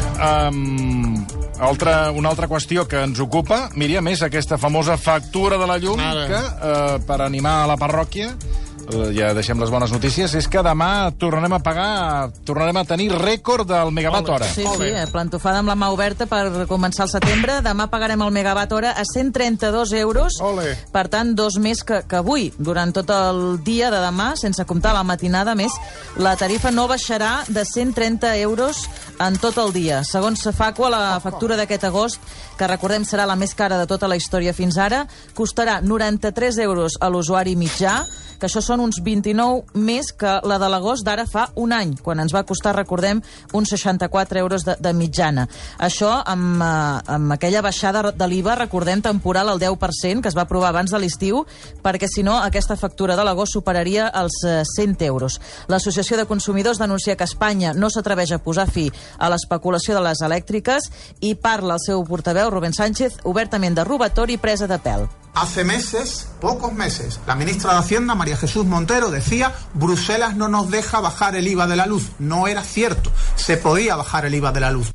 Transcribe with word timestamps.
um, 0.00 1.14
altra, 1.60 2.10
una 2.10 2.30
altra 2.32 2.48
qüestió 2.50 2.86
que 2.88 3.02
ens 3.04 3.20
ocupa, 3.22 3.68
Míriam, 3.78 4.08
és 4.12 4.22
aquesta 4.26 4.58
famosa 4.58 4.96
factura 5.00 5.58
de 5.60 5.68
la 5.68 5.78
llum 5.82 6.00
Ara. 6.00 6.26
que, 6.30 6.40
uh, 6.40 6.98
per 7.06 7.20
animar 7.24 7.60
a 7.62 7.68
la 7.70 7.78
parròquia, 7.80 8.32
ja 9.14 9.32
deixem 9.36 9.58
les 9.60 9.70
bones 9.70 9.92
notícies, 9.92 10.32
és 10.34 10.48
que 10.50 10.62
demà 10.64 11.10
tornarem 11.18 11.54
a 11.56 11.60
pagar, 11.62 12.30
tornarem 12.46 12.80
a 12.80 12.84
tenir 12.88 13.10
rècord 13.14 13.68
del 13.68 13.92
megawatt 13.94 14.28
hora. 14.28 14.48
Sí, 14.50 14.64
sí, 14.64 14.90
eh, 14.90 15.06
plantofada 15.10 15.60
amb 15.62 15.70
la 15.72 15.76
mà 15.78 15.90
oberta 15.94 16.26
per 16.30 16.66
començar 16.70 17.06
el 17.06 17.12
setembre. 17.12 17.60
Demà 17.64 17.88
pagarem 17.92 18.22
el 18.22 18.32
megawatt 18.34 18.72
hora 18.72 18.92
a 18.92 19.04
132 19.04 19.92
euros. 20.00 20.40
Ole. 20.40 20.74
Per 20.92 21.06
tant, 21.12 21.34
dos 21.36 21.58
més 21.58 21.84
que, 21.86 22.02
que 22.08 22.20
avui. 22.20 22.50
Durant 22.58 22.92
tot 22.96 23.10
el 23.14 23.60
dia 23.64 23.90
de 23.90 24.00
demà, 24.02 24.32
sense 24.40 24.64
comptar 24.68 24.94
la 24.96 25.04
matinada, 25.06 25.52
a 25.52 25.58
més, 25.58 25.74
la 26.16 26.36
tarifa 26.36 26.72
no 26.74 26.88
baixarà 26.90 27.44
de 27.48 27.64
130 27.64 28.36
euros 28.42 28.84
en 29.20 29.36
tot 29.38 29.58
el 29.58 29.72
dia. 29.72 30.02
Segons 30.04 30.42
Safacua, 30.42 30.90
la 30.90 31.20
factura 31.22 31.58
d'aquest 31.58 31.84
agost, 31.90 32.32
que 32.58 32.68
recordem 32.68 33.04
serà 33.08 33.26
la 33.28 33.38
més 33.40 33.54
cara 33.56 33.78
de 33.80 33.86
tota 33.88 34.08
la 34.08 34.18
història 34.20 34.52
fins 34.56 34.76
ara, 34.80 35.04
costarà 35.36 35.80
93 35.80 36.58
euros 36.64 36.98
a 37.00 37.08
l'usuari 37.12 37.56
mitjà, 37.56 38.00
que 38.40 38.48
això 38.48 38.62
són 38.64 38.80
uns 38.80 38.98
29 39.04 39.78
més 39.78 40.10
que 40.16 40.38
la 40.48 40.58
de 40.58 40.68
l'agost 40.72 41.04
d'ara 41.06 41.26
fa 41.28 41.50
un 41.60 41.74
any, 41.76 41.94
quan 42.02 42.22
ens 42.22 42.32
va 42.34 42.42
costar, 42.48 42.72
recordem, 42.74 43.20
uns 43.52 43.70
64 43.74 44.40
euros 44.40 44.64
de, 44.66 44.76
de 44.80 44.92
mitjana. 44.96 45.46
Això 45.78 46.16
amb, 46.24 46.62
eh, 46.64 47.14
amb 47.16 47.36
aquella 47.36 47.62
baixada 47.62 48.02
de 48.10 48.28
l'IVA, 48.30 48.56
recordem, 48.58 49.02
temporal 49.04 49.52
al 49.52 49.60
10%, 49.60 50.24
que 50.24 50.32
es 50.32 50.38
va 50.38 50.46
aprovar 50.48 50.72
abans 50.72 50.90
de 50.90 50.98
l'estiu, 50.98 51.44
perquè 51.84 52.08
si 52.10 52.24
no 52.26 52.38
aquesta 52.40 52.78
factura 52.80 53.16
de 53.16 53.26
l'agost 53.28 53.58
superaria 53.58 54.08
els 54.22 54.40
eh, 54.48 54.60
100 54.64 55.04
euros. 55.10 55.40
L'Associació 55.68 56.16
de 56.16 56.28
Consumidors 56.30 56.80
denuncia 56.80 57.16
que 57.16 57.28
Espanya 57.28 57.74
no 57.76 57.92
s'atreveix 57.92 58.32
a 58.32 58.42
posar 58.42 58.68
fi 58.70 58.88
a 59.18 59.30
l'especulació 59.30 59.98
de 59.98 60.04
les 60.08 60.24
elèctriques 60.24 60.90
i 61.20 61.34
parla 61.36 61.76
el 61.76 61.84
seu 61.84 62.04
portaveu, 62.08 62.50
Rubén 62.50 62.76
Sánchez, 62.76 63.20
obertament 63.24 63.76
de 63.76 63.84
robatori 63.84 64.38
i 64.38 64.42
presa 64.42 64.70
de 64.70 64.80
pèl. 64.80 65.10
Hace 65.34 65.64
meses, 65.64 66.28
pocos 66.40 66.72
meses, 66.72 67.20
la 67.26 67.36
ministra 67.36 67.72
de 67.72 67.78
Hacienda, 67.78 68.14
María 68.14 68.36
Jesús 68.36 68.66
Montero, 68.66 69.10
decía 69.10 69.54
Bruselas 69.74 70.36
no 70.36 70.48
nos 70.48 70.70
deja 70.70 71.00
bajar 71.00 71.36
el 71.36 71.46
IVA 71.46 71.66
de 71.66 71.76
la 71.76 71.86
luz. 71.86 72.10
No 72.18 72.48
era 72.48 72.62
cierto, 72.62 73.12
se 73.36 73.56
podía 73.56 73.96
bajar 73.96 74.26
el 74.26 74.34
IVA 74.34 74.52
de 74.52 74.60
la 74.60 74.70
luz. 74.70 74.92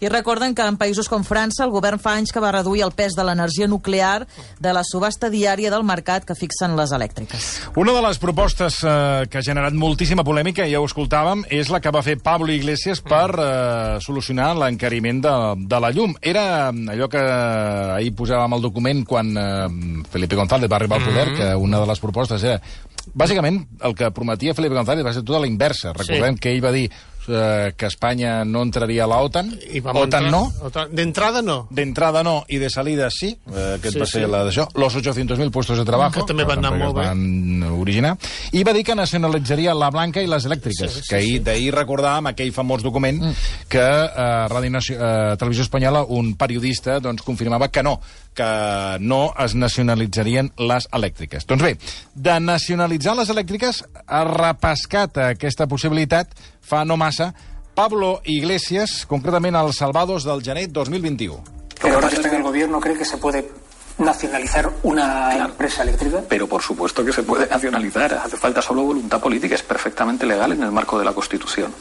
I 0.00 0.10
recorden 0.12 0.54
que 0.54 0.64
en 0.66 0.76
països 0.80 1.08
com 1.08 1.24
França 1.24 1.64
el 1.64 1.72
govern 1.74 2.00
fa 2.02 2.16
anys 2.18 2.32
que 2.34 2.42
va 2.42 2.52
reduir 2.54 2.84
el 2.84 2.92
pes 2.96 3.16
de 3.16 3.24
l'energia 3.24 3.68
nuclear 3.68 4.26
de 4.60 4.72
la 4.76 4.82
subhasta 4.84 5.30
diària 5.32 5.70
del 5.72 5.84
mercat 5.86 6.26
que 6.28 6.36
fixen 6.36 6.76
les 6.76 6.92
elèctriques. 6.92 7.48
Una 7.76 7.94
de 7.96 8.02
les 8.04 8.20
propostes 8.22 8.78
eh, 8.84 9.26
que 9.30 9.40
ha 9.40 9.44
generat 9.46 9.76
moltíssima 9.76 10.24
polèmica, 10.26 10.66
ja 10.68 10.80
ho 10.80 10.88
escoltàvem, 10.88 11.46
és 11.52 11.70
la 11.72 11.80
que 11.80 11.92
va 11.94 12.04
fer 12.06 12.18
Pablo 12.22 12.52
Iglesias 12.52 13.00
per 13.04 13.28
eh, 13.32 13.96
solucionar 14.04 14.52
l'encariment 14.58 15.22
de, 15.24 15.36
de 15.66 15.80
la 15.82 15.92
llum. 15.94 16.16
Era 16.20 16.68
allò 16.68 17.08
que 17.12 17.22
ahir 17.22 18.12
posàvem 18.16 18.56
al 18.56 18.64
document 18.64 19.04
quan 19.08 19.32
eh, 19.36 20.04
Felipe 20.12 20.38
González 20.38 20.70
va 20.70 20.80
arribar 20.80 21.00
al 21.00 21.08
poder, 21.08 21.26
que 21.36 21.54
una 21.56 21.80
de 21.80 21.88
les 21.92 22.02
propostes 22.02 22.44
era... 22.44 22.60
Bàsicament, 23.06 23.60
el 23.86 23.92
que 23.94 24.08
prometia 24.10 24.52
Felipe 24.52 24.74
González 24.74 25.04
va 25.06 25.12
ser 25.14 25.22
tota 25.22 25.38
la 25.38 25.46
inversa. 25.46 25.92
Recordem 25.94 26.34
sí. 26.34 26.40
que 26.42 26.50
ell 26.50 26.64
va 26.64 26.72
dir 26.74 26.88
eh, 27.28 27.72
que 27.76 27.86
Espanya 27.86 28.44
no 28.44 28.62
entraria 28.62 29.04
a 29.04 29.06
la 29.06 29.18
OTAN. 29.22 29.50
No, 30.30 30.52
OTAN- 30.62 30.90
D'entrada 30.92 31.42
no. 31.42 31.66
D'entrada 31.70 32.22
no, 32.22 32.44
i 32.48 32.58
de 32.58 32.70
salida 32.70 33.08
sí, 33.10 33.36
eh, 33.52 33.76
aquest 33.78 33.92
Sí, 33.92 33.92
sí, 33.92 33.98
va 34.00 34.06
ser 34.06 34.24
sí. 34.24 34.30
la 34.30 34.44
d'això. 34.44 34.68
Los 34.74 34.96
800.000 34.96 35.50
puestos 35.50 35.78
de 35.78 35.84
trabajo. 35.84 36.20
Que 36.20 36.26
també 36.26 36.44
van 36.44 36.58
anar 36.64 36.76
molt 36.78 36.96
bé. 36.96 37.06
van 37.06 37.62
originar. 37.80 38.16
I 38.52 38.62
va 38.64 38.72
dir 38.72 38.84
que 38.84 38.94
nacionalitzaria 38.94 39.74
la 39.74 39.90
blanca 39.90 40.22
i 40.22 40.26
les 40.26 40.44
elèctriques, 40.46 40.92
Sí, 40.92 41.00
sí, 41.02 41.08
que 41.08 41.16
ahir, 41.16 41.42
d'ahir 41.42 41.72
recordàvem 41.74 42.26
aquell 42.32 42.52
famós 42.52 42.82
document 42.82 43.20
que 43.68 43.80
a 43.82 44.46
Ràdio 44.48 44.70
Nacio 44.70 44.96
eh, 44.98 45.36
Televisió 45.38 45.62
Espanyola 45.62 46.04
un 46.04 46.34
periodista 46.36 47.00
doncs, 47.00 47.22
confirmava 47.22 47.68
que 47.68 47.82
no, 47.82 48.00
que 48.34 48.96
no 49.00 49.32
es 49.38 49.54
nacionalitzarien 49.54 50.52
les 50.58 50.88
elèctriques. 50.92 51.46
Doncs 51.46 51.62
bé, 51.62 51.76
de 52.14 52.38
nacionalitzar 52.40 53.16
les 53.16 53.30
elèctriques 53.32 53.82
ha 54.06 54.24
repescat 54.24 55.16
aquesta 55.32 55.66
possibilitat 55.66 56.28
fa 56.66 56.84
no 56.84 56.96
massa 56.96 57.32
Pablo 57.76 58.22
Iglesias, 58.24 59.04
concretament 59.06 59.54
als 59.54 59.76
Salvados 59.76 60.24
del 60.24 60.42
gener 60.42 60.72
2021. 60.72 61.44
Pero 61.80 61.94
ahora 61.94 62.08
que 62.08 62.16
está 62.16 62.28
en 62.28 62.36
el 62.36 62.42
gobierno, 62.42 62.80
¿cree 62.80 62.96
que 62.96 63.04
se 63.04 63.18
puede 63.18 63.50
nacionalizar 63.98 64.70
una 64.82 65.36
empresa 65.44 65.82
eléctrica? 65.82 66.22
Pero 66.26 66.48
por 66.48 66.62
supuesto 66.62 67.04
que 67.04 67.12
se 67.12 67.22
puede 67.22 67.46
nacionalizar. 67.46 68.14
Hace 68.14 68.38
falta 68.38 68.62
solo 68.62 68.82
voluntad 68.82 69.20
política. 69.20 69.54
Es 69.54 69.62
perfectamente 69.62 70.24
legal 70.24 70.52
en 70.52 70.62
el 70.62 70.72
marco 70.72 70.98
de 70.98 71.04
la 71.04 71.12
Constitución. 71.12 71.72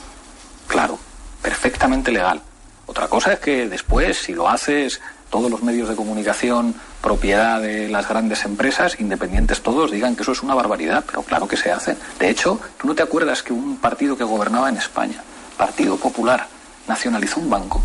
Claro, 0.68 1.00
perfectamente 1.41 2.12
legal. 2.12 2.41
Otra 2.88 3.07
cosa 3.07 3.34
es 3.34 3.40
que 3.40 3.69
después, 3.69 4.17
si 4.17 4.34
lo 4.34 4.50
haces, 4.50 5.00
todos 5.30 5.52
los 5.52 5.63
medios 5.63 5.90
de 5.90 5.96
comunicación, 5.96 6.75
propiedad 7.02 7.62
de 7.62 7.90
las 7.90 8.08
grandes 8.08 8.46
empresas, 8.46 9.00
independientes 9.00 9.62
todos, 9.62 9.91
digan 9.91 10.16
que 10.16 10.24
eso 10.24 10.31
es 10.31 10.44
una 10.44 10.56
barbaridad. 10.56 11.03
Pero 11.06 11.24
claro 11.24 11.47
que 11.47 11.58
se 11.58 11.72
hace. 11.72 11.97
De 12.19 12.30
hecho, 12.30 12.59
¿tú 12.78 12.88
no 12.88 12.96
te 12.96 13.03
acuerdas 13.03 13.44
que 13.44 13.53
un 13.53 13.78
partido 13.78 14.18
que 14.18 14.24
gobernaba 14.24 14.69
en 14.69 14.78
España, 14.78 15.22
Partido 15.58 15.97
Popular, 15.97 16.47
nacionalizó 16.88 17.40
un 17.40 17.50
banco? 17.50 17.81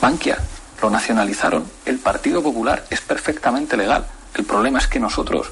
Bankia, 0.00 0.38
lo 0.82 0.90
nacionalizaron. 0.90 1.64
El 1.84 1.98
Partido 1.98 2.42
Popular 2.42 2.84
es 2.90 3.00
perfectamente 3.00 3.76
legal. 3.76 4.06
El 4.34 4.44
problema 4.44 4.78
es 4.78 4.86
que 4.86 5.00
nosotros, 5.00 5.50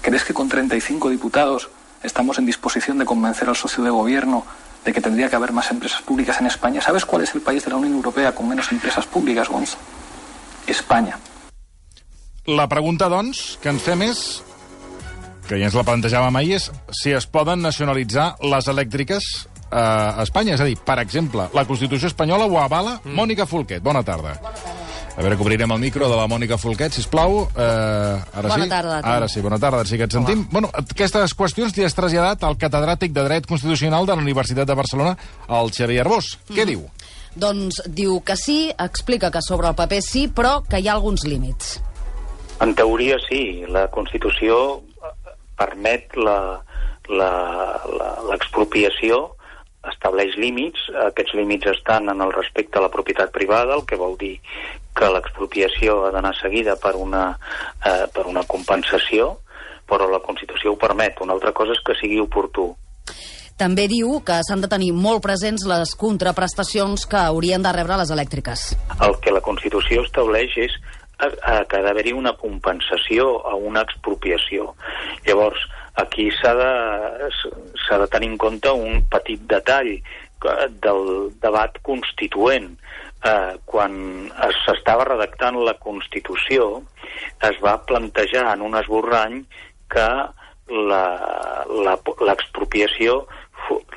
¿crees 0.00 0.24
que 0.24 0.34
con 0.34 0.48
35 0.48 1.10
diputados 1.10 1.68
estamos 2.02 2.38
en 2.38 2.46
disposición 2.46 2.98
de 2.98 3.04
convencer 3.04 3.48
al 3.48 3.56
socio 3.56 3.84
de 3.84 3.90
gobierno 3.90 4.44
de 4.84 4.92
que 4.92 5.00
tendría 5.02 5.28
que 5.28 5.36
haber 5.36 5.52
más 5.52 5.70
empresas 5.70 6.00
públicas 6.00 6.40
en 6.40 6.46
España? 6.46 6.80
¿Sabes 6.80 7.04
cuál 7.04 7.22
es 7.22 7.34
el 7.34 7.42
país 7.42 7.64
de 7.64 7.70
la 7.70 7.76
Unión 7.76 7.94
Europea 7.94 8.34
con 8.34 8.48
menos 8.48 8.72
empresas 8.72 9.04
públicas, 9.06 9.48
Gonzo? 9.48 9.76
España. 10.70 11.18
La 12.48 12.66
pregunta, 12.70 13.10
doncs, 13.12 13.58
que 13.62 13.68
ens 13.70 13.84
fem 13.84 14.06
és, 14.08 14.24
que 15.46 15.58
ja 15.58 15.68
ens 15.68 15.76
la 15.76 15.84
plantejàvem 15.86 16.36
ahir, 16.40 16.58
és 16.60 16.70
si 17.02 17.12
es 17.14 17.26
poden 17.26 17.62
nacionalitzar 17.62 18.32
les 18.46 18.70
elèctriques 18.70 19.26
eh, 19.70 19.76
a 19.76 20.22
Espanya. 20.22 20.54
És 20.54 20.62
a 20.62 20.68
dir, 20.68 20.78
per 20.86 21.00
exemple, 21.02 21.48
la 21.54 21.66
Constitució 21.68 22.10
espanyola 22.10 22.46
ho 22.46 22.60
avala 22.62 23.00
mm. 23.00 23.16
Mònica 23.18 23.46
Folquet. 23.50 23.82
Bona 23.82 24.04
tarda. 24.06 24.38
A 25.10 25.22
veure 25.22 25.36
que 25.36 25.42
obrirem 25.42 25.72
el 25.74 25.80
micro 25.82 26.08
de 26.08 26.16
la 26.16 26.28
Mònica 26.30 26.56
Folquet, 26.56 26.94
sisplau. 26.94 27.42
Eh, 27.50 28.38
ara 28.40 28.46
Bona 28.48 28.64
sí? 28.64 28.70
tarda. 28.70 29.00
Ara 29.04 29.28
sí, 29.28 29.42
bona 29.44 29.58
tarda, 29.58 29.82
ara 29.82 29.90
sí 29.90 29.98
que 29.98 30.06
et 30.06 30.14
sentim. 30.14 30.46
Bueno, 30.52 30.70
aquestes 30.80 31.34
qüestions 31.36 31.76
li 31.76 31.84
has 31.84 31.98
traslladat 31.98 32.46
al 32.46 32.56
catedràtic 32.60 33.12
de 33.12 33.26
Dret 33.26 33.50
Constitucional 33.50 34.06
de 34.08 34.16
la 34.16 34.24
Universitat 34.24 34.70
de 34.70 34.78
Barcelona, 34.78 35.16
el 35.60 35.74
Xavier 35.76 36.06
Arbós. 36.06 36.36
Mm. 36.48 36.56
Què 36.56 36.66
diu? 36.72 36.86
Doncs 37.36 37.82
diu 37.86 38.20
que 38.26 38.36
sí, 38.36 38.72
explica 38.74 39.30
que 39.30 39.42
sobre 39.42 39.68
el 39.70 39.74
paper 39.78 40.02
sí, 40.02 40.28
però 40.28 40.62
que 40.66 40.80
hi 40.80 40.88
ha 40.88 40.94
alguns 40.98 41.24
límits. 41.28 41.80
En 42.60 42.74
teoria 42.74 43.18
sí, 43.28 43.64
la 43.70 43.88
Constitució 43.92 44.80
eh, 44.80 44.82
permet 45.56 46.16
l'expropiació, 47.10 49.36
estableix 49.88 50.34
límits, 50.36 50.82
aquests 51.06 51.32
límits 51.38 51.70
estan 51.70 52.10
en 52.12 52.20
el 52.20 52.32
respecte 52.34 52.78
a 52.78 52.84
la 52.84 52.90
propietat 52.92 53.32
privada, 53.32 53.78
el 53.78 53.86
que 53.88 53.96
vol 53.96 54.18
dir 54.20 54.36
que 54.96 55.08
l'expropiació 55.08 56.04
ha 56.04 56.10
d'anar 56.12 56.34
seguida 56.36 56.76
per 56.76 56.96
una, 56.98 57.38
eh, 57.86 58.06
per 58.12 58.26
una 58.26 58.44
compensació, 58.44 59.38
però 59.88 60.10
la 60.10 60.22
Constitució 60.22 60.72
ho 60.72 60.78
permet. 60.78 61.20
Una 61.20 61.34
altra 61.34 61.52
cosa 61.52 61.72
és 61.72 61.82
que 61.86 61.96
sigui 61.98 62.20
oportú. 62.22 62.70
També 63.60 63.84
diu 63.92 64.22
que 64.24 64.38
s'han 64.46 64.62
de 64.64 64.68
tenir 64.72 64.92
molt 64.96 65.20
presents 65.20 65.66
les 65.68 65.90
contraprestacions 66.00 67.02
que 67.10 67.18
haurien 67.20 67.60
de 67.60 67.72
rebre 67.76 67.98
les 68.00 68.08
elèctriques. 68.14 68.62
El 69.04 69.18
que 69.20 69.34
la 69.36 69.42
Constitució 69.44 70.00
estableix 70.06 70.54
és 70.56 70.72
eh, 71.20 71.28
eh, 71.28 71.58
que 71.68 71.76
ha 71.76 71.82
d'haver-hi 71.84 72.14
una 72.16 72.32
compensació 72.40 73.26
a 73.44 73.52
una 73.54 73.82
expropiació. 73.84 74.70
Llavors, 75.26 75.60
aquí 76.00 76.30
s'ha 76.40 76.54
de, 76.56 76.70
de 78.00 78.08
tenir 78.14 78.30
en 78.32 78.38
compte 78.40 78.72
un 78.72 79.04
petit 79.12 79.44
detall 79.50 79.92
del 80.80 81.02
debat 81.44 81.76
constituent. 81.84 82.70
Eh, 83.20 83.52
quan 83.68 83.92
es- 84.48 84.60
s'estava 84.64 85.04
redactant 85.04 85.58
la 85.60 85.74
Constitució, 85.76 86.80
es 87.44 87.60
va 87.60 87.76
plantejar 87.84 88.46
en 88.54 88.62
un 88.64 88.78
esborrany 88.80 89.42
que 89.92 90.08
l'expropiació, 92.24 93.26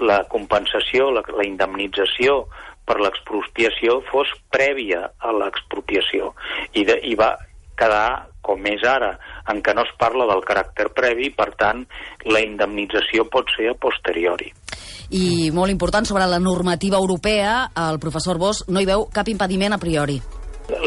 la 0.01 0.23
compensació, 0.31 1.09
la, 1.15 1.23
la 1.37 1.47
indemnització 1.47 2.43
per 2.87 2.99
l'expropiació 2.99 4.01
fos 4.09 4.29
prèvia 4.51 5.07
a 5.19 5.31
l'expropiació 5.35 6.33
i, 6.73 6.83
de, 6.83 6.99
i 7.07 7.15
va 7.19 7.33
quedar 7.79 8.33
com 8.43 8.65
és 8.67 8.83
ara, 8.83 9.13
en 9.49 9.61
què 9.63 9.73
no 9.73 9.85
es 9.87 9.93
parla 9.99 10.27
del 10.29 10.43
caràcter 10.43 10.89
previ, 10.93 11.29
per 11.31 11.53
tant, 11.59 11.85
la 12.27 12.43
indemnització 12.43 13.25
pot 13.31 13.49
ser 13.55 13.71
a 13.71 13.77
posteriori. 13.79 14.51
I 15.15 15.49
molt 15.55 15.71
important, 15.71 16.05
sobre 16.05 16.27
la 16.27 16.41
normativa 16.43 16.99
europea, 16.99 17.69
el 17.87 17.99
professor 18.03 18.39
Bosch 18.41 18.67
no 18.67 18.83
hi 18.83 18.89
veu 18.89 19.07
cap 19.15 19.31
impediment 19.31 19.77
a 19.77 19.79
priori. 19.81 20.19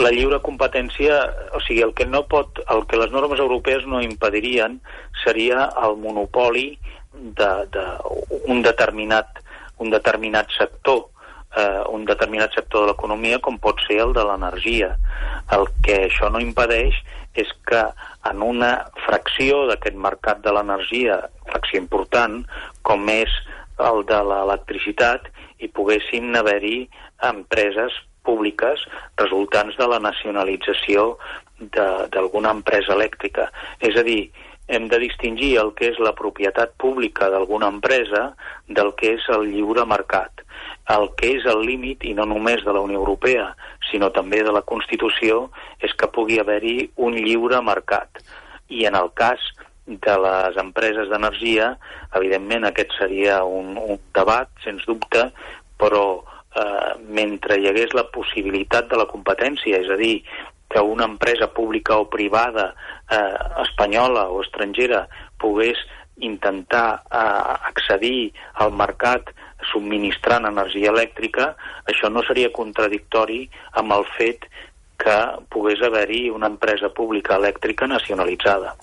La 0.00 0.12
lliure 0.12 0.38
competència, 0.44 1.16
o 1.56 1.60
sigui, 1.64 1.82
el 1.84 1.92
que 1.96 2.06
no 2.08 2.22
pot, 2.28 2.60
el 2.72 2.84
que 2.88 3.00
les 3.00 3.12
normes 3.12 3.40
europees 3.40 3.84
no 3.88 4.00
impedirien 4.04 4.78
seria 5.24 5.66
el 5.84 5.98
monopoli 6.00 6.70
de, 7.16 7.50
de 7.72 7.84
un 8.46 8.62
determinat 8.62 9.42
un 9.78 9.90
determinat 9.92 10.48
sector 10.56 11.04
eh, 11.56 11.82
un 11.88 12.04
determinat 12.04 12.54
sector 12.54 12.84
de 12.84 12.92
l'economia 12.92 13.40
com 13.44 13.58
pot 13.58 13.80
ser 13.86 14.00
el 14.04 14.14
de 14.16 14.24
l'energia. 14.24 14.94
El 15.56 15.68
que 15.84 16.06
això 16.06 16.30
no 16.32 16.42
impedeix 16.42 16.96
és 17.36 17.52
que 17.68 17.82
en 18.30 18.42
una 18.42 18.72
fracció 19.04 19.64
d'aquest 19.70 19.96
mercat 20.00 20.42
de 20.44 20.52
l'energia, 20.56 21.20
fracció 21.50 21.80
important, 21.82 22.42
com 22.82 23.08
és 23.12 23.32
el 23.90 24.04
de 24.08 24.20
l'electricitat, 24.30 25.28
hi 25.60 25.68
poguessin 25.68 26.36
haver-hi 26.36 26.86
empreses 27.28 27.96
públiques 28.26 28.82
resultants 29.20 29.76
de 29.78 29.86
la 29.88 30.00
nacionalització 30.02 31.14
d'alguna 31.76 32.52
empresa 32.56 32.96
elèctrica. 32.96 33.48
És 33.80 33.96
a 33.96 34.04
dir, 34.04 34.32
hem 34.68 34.88
de 34.88 34.98
distingir 34.98 35.56
el 35.62 35.72
que 35.78 35.90
és 35.92 36.00
la 36.02 36.14
propietat 36.18 36.74
pública 36.80 37.28
d'alguna 37.30 37.68
empresa 37.70 38.32
del 38.66 38.92
que 38.98 39.14
és 39.16 39.28
el 39.34 39.46
lliure 39.52 39.86
mercat. 39.86 40.42
El 40.90 41.08
que 41.18 41.32
és 41.36 41.46
el 41.50 41.62
límit, 41.66 42.04
i 42.06 42.14
no 42.14 42.26
només 42.26 42.64
de 42.64 42.74
la 42.74 42.82
Unió 42.82 42.98
Europea, 43.02 43.52
sinó 43.90 44.10
també 44.14 44.42
de 44.46 44.54
la 44.54 44.64
Constitució, 44.66 45.46
és 45.82 45.94
que 45.94 46.10
pugui 46.10 46.40
haver-hi 46.42 46.90
un 46.96 47.14
lliure 47.18 47.62
mercat. 47.62 48.22
I 48.68 48.86
en 48.90 48.98
el 48.98 49.12
cas 49.14 49.42
de 49.86 50.14
les 50.18 50.56
empreses 50.58 51.10
d'energia, 51.10 51.76
evidentment 52.18 52.66
aquest 52.66 52.94
seria 52.98 53.42
un, 53.44 53.76
un 53.78 54.00
debat, 54.14 54.50
sens 54.64 54.82
dubte, 54.86 55.28
però 55.78 56.06
eh, 56.58 56.92
mentre 57.06 57.60
hi 57.60 57.70
hagués 57.70 57.94
la 57.94 58.08
possibilitat 58.10 58.90
de 58.90 58.98
la 58.98 59.06
competència, 59.10 59.78
és 59.78 59.90
a 59.90 59.98
dir, 60.00 60.16
que 60.76 60.82
una 60.82 61.06
empresa 61.06 61.46
pública 61.48 61.96
o 61.96 62.10
privada 62.10 62.74
eh, 63.08 63.62
espanyola 63.62 64.28
o 64.28 64.42
estrangera 64.42 65.06
pogués 65.40 65.78
intentar 66.20 67.00
eh, 67.08 67.16
accedir 67.72 68.34
al 68.60 68.74
mercat 68.76 69.32
subministrant 69.72 70.44
energia 70.44 70.92
elèctrica, 70.92 71.54
això 71.88 72.10
no 72.12 72.20
seria 72.28 72.52
contradictori 72.52 73.46
amb 73.80 73.96
el 73.96 74.04
fet 74.18 74.44
que 75.00 75.16
pogués 75.48 75.80
haver-hi 75.80 76.26
una 76.28 76.50
empresa 76.52 76.92
pública 76.92 77.40
elèctrica 77.40 77.88
nacionalitzada. 77.88 78.74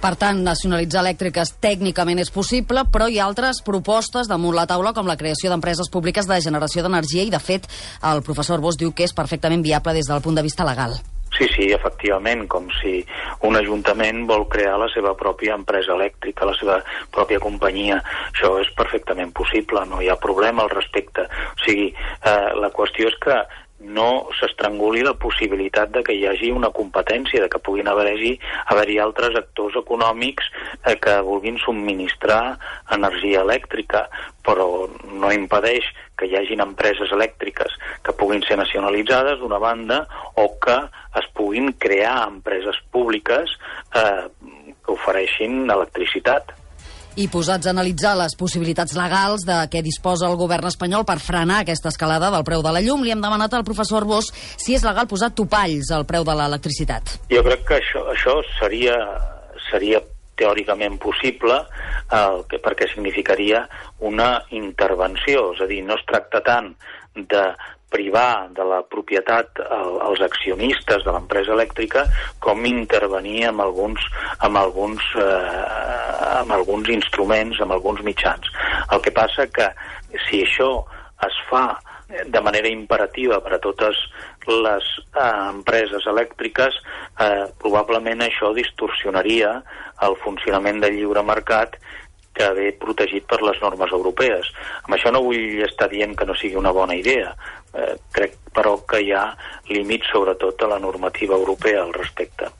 Per 0.00 0.14
tant, 0.16 0.40
nacionalitzar 0.44 1.02
elèctriques 1.02 1.52
tècnicament 1.60 2.20
és 2.22 2.32
possible, 2.32 2.84
però 2.92 3.10
hi 3.12 3.18
ha 3.20 3.26
altres 3.28 3.60
propostes 3.64 4.28
damunt 4.28 4.56
la 4.56 4.64
taula, 4.68 4.94
com 4.96 5.08
la 5.08 5.16
creació 5.20 5.52
d'empreses 5.52 5.92
públiques 5.92 6.28
de 6.28 6.40
generació 6.44 6.84
d'energia, 6.84 7.24
i 7.28 7.32
de 7.32 7.40
fet 7.40 7.68
el 8.08 8.24
professor 8.24 8.64
Bosch 8.64 8.80
diu 8.80 8.96
que 8.96 9.04
és 9.08 9.16
perfectament 9.16 9.64
viable 9.64 9.96
des 9.96 10.08
del 10.08 10.24
punt 10.24 10.40
de 10.40 10.44
vista 10.48 10.68
legal. 10.68 10.96
Sí, 11.36 11.48
sí, 11.52 11.66
efectivament, 11.74 12.46
com 12.48 12.70
si 12.78 13.02
un 13.44 13.58
ajuntament 13.58 14.22
vol 14.28 14.46
crear 14.48 14.78
la 14.80 14.88
seva 14.92 15.12
pròpia 15.18 15.56
empresa 15.58 15.92
elèctrica, 15.92 16.48
la 16.48 16.56
seva 16.56 16.78
pròpia 17.12 17.42
companyia. 17.42 17.98
Això 18.30 18.54
és 18.62 18.70
perfectament 18.78 19.34
possible, 19.36 19.84
no 19.90 20.00
hi 20.00 20.08
ha 20.08 20.16
problema 20.22 20.64
al 20.64 20.72
respecte. 20.72 21.26
O 21.52 21.64
sigui, 21.66 21.90
eh, 21.92 22.48
la 22.56 22.72
qüestió 22.72 23.10
és 23.12 23.18
que 23.20 23.36
no 23.80 24.28
s'estranguli 24.38 25.02
la 25.04 25.14
possibilitat 25.20 25.90
de 25.92 26.02
que 26.02 26.14
hi 26.16 26.24
hagi 26.26 26.50
una 26.50 26.70
competència, 26.74 27.42
de 27.42 27.48
que 27.52 27.60
puguin 27.60 27.88
haver-hi 27.88 28.32
haver, 28.72 28.88
altres 29.02 29.36
actors 29.36 29.76
econòmics 29.76 30.48
eh, 30.86 30.96
que 30.96 31.18
vulguin 31.26 31.58
subministrar 31.60 32.56
energia 32.96 33.42
elèctrica, 33.44 34.06
però 34.46 34.88
no 35.12 35.32
impedeix 35.34 35.88
que 36.16 36.28
hi 36.28 36.36
hagin 36.38 36.62
empreses 36.64 37.12
elèctriques 37.12 37.76
que 38.02 38.14
puguin 38.16 38.42
ser 38.46 38.56
nacionalitzades 38.56 39.40
d'una 39.40 39.60
banda 39.60 40.04
o 40.40 40.48
que 40.62 40.78
es 41.20 41.26
puguin 41.36 41.74
crear 41.78 42.28
empreses 42.28 42.78
públiques 42.90 43.58
eh, 43.94 44.28
que 44.86 44.94
ofereixin 44.94 45.66
electricitat 45.68 46.54
i 47.16 47.28
posats 47.32 47.66
a 47.66 47.72
analitzar 47.72 48.12
les 48.20 48.34
possibilitats 48.36 48.92
legals 48.96 49.46
de 49.48 49.56
què 49.72 49.80
disposa 49.84 50.28
el 50.28 50.36
govern 50.36 50.68
espanyol 50.68 51.06
per 51.08 51.16
frenar 51.22 51.62
aquesta 51.62 51.88
escalada 51.88 52.28
del 52.34 52.44
preu 52.44 52.64
de 52.64 52.72
la 52.74 52.82
llum, 52.84 53.04
li 53.04 53.14
hem 53.14 53.22
demanat 53.24 53.56
al 53.56 53.64
professor 53.64 54.04
Bosch 54.04 54.36
si 54.60 54.76
és 54.76 54.84
legal 54.84 55.08
posar 55.08 55.32
topalls 55.32 55.92
al 55.96 56.04
preu 56.08 56.26
de 56.28 56.34
l'electricitat. 56.36 57.16
Jo 57.32 57.42
crec 57.46 57.64
que 57.68 57.80
això, 57.80 58.04
això 58.12 58.36
seria, 58.58 58.98
seria 59.70 60.02
teòricament 60.36 60.98
possible 61.00 61.62
eh, 61.62 62.42
que, 62.50 62.60
perquè 62.60 62.90
significaria 62.92 63.64
una 64.04 64.34
intervenció, 64.52 65.50
és 65.56 65.64
a 65.64 65.70
dir, 65.70 65.80
no 65.88 65.96
es 65.96 66.04
tracta 66.08 66.44
tant 66.44 66.74
de 67.16 67.46
privar 67.88 68.50
de 68.52 68.64
la 68.66 68.82
propietat 68.82 69.60
als 69.62 70.20
accionistes 70.20 71.04
de 71.06 71.12
l'empresa 71.14 71.54
elèctrica 71.54 72.02
com 72.42 72.66
intervenir 72.68 73.46
amb 73.48 73.62
alguns, 73.64 74.02
amb 74.44 74.58
alguns, 74.60 75.06
eh, 75.22 75.95
amb 76.16 76.52
alguns 76.52 76.88
instruments, 76.92 77.60
amb 77.60 77.76
alguns 77.76 78.02
mitjans. 78.06 78.48
El 78.92 79.02
que 79.04 79.14
passa 79.14 79.48
que 79.52 79.70
si 80.28 80.42
això 80.44 80.70
es 81.26 81.36
fa 81.50 81.66
de 82.06 82.40
manera 82.40 82.68
imperativa 82.68 83.40
per 83.42 83.56
a 83.56 83.58
totes 83.62 83.98
les 84.46 84.86
eh, 85.18 85.22
empreses 85.50 86.06
elèctriques, 86.06 86.78
eh, 87.18 87.46
probablement 87.58 88.22
això 88.22 88.52
distorsionaria 88.54 89.56
el 90.06 90.14
funcionament 90.22 90.78
del 90.84 91.00
lliure 91.00 91.24
mercat 91.26 91.74
que 92.36 92.50
ve 92.52 92.68
protegit 92.78 93.24
per 93.26 93.40
les 93.42 93.58
normes 93.64 93.92
europees. 93.96 94.52
Amb 94.84 94.94
això 94.96 95.10
no 95.10 95.24
vull 95.24 95.64
estar 95.66 95.88
dient 95.90 96.14
que 96.14 96.28
no 96.28 96.36
sigui 96.36 96.60
una 96.60 96.74
bona 96.76 96.94
idea. 96.94 97.32
Eh, 97.72 97.96
crec, 98.12 98.36
però, 98.54 98.76
que 98.88 99.00
hi 99.02 99.10
ha 99.16 99.30
límits, 99.72 100.12
sobretot, 100.12 100.62
a 100.62 100.74
la 100.76 100.78
normativa 100.78 101.34
europea 101.34 101.82
al 101.82 101.96
respecte. 101.96 102.52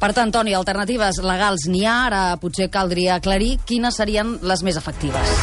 Per 0.00 0.10
tant, 0.12 0.32
Toni, 0.34 0.54
alternatives 0.56 1.20
legals 1.24 1.68
n'hi 1.70 1.84
ha, 1.86 1.96
ara 2.08 2.22
potser 2.42 2.68
caldria 2.72 3.16
aclarir 3.20 3.56
quines 3.64 3.96
serien 3.96 4.36
les 4.42 4.62
més 4.66 4.76
efectives. 4.80 5.34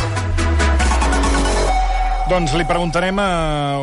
Doncs 2.32 2.54
li 2.56 2.64
preguntarem 2.68 3.18
a 3.20 3.32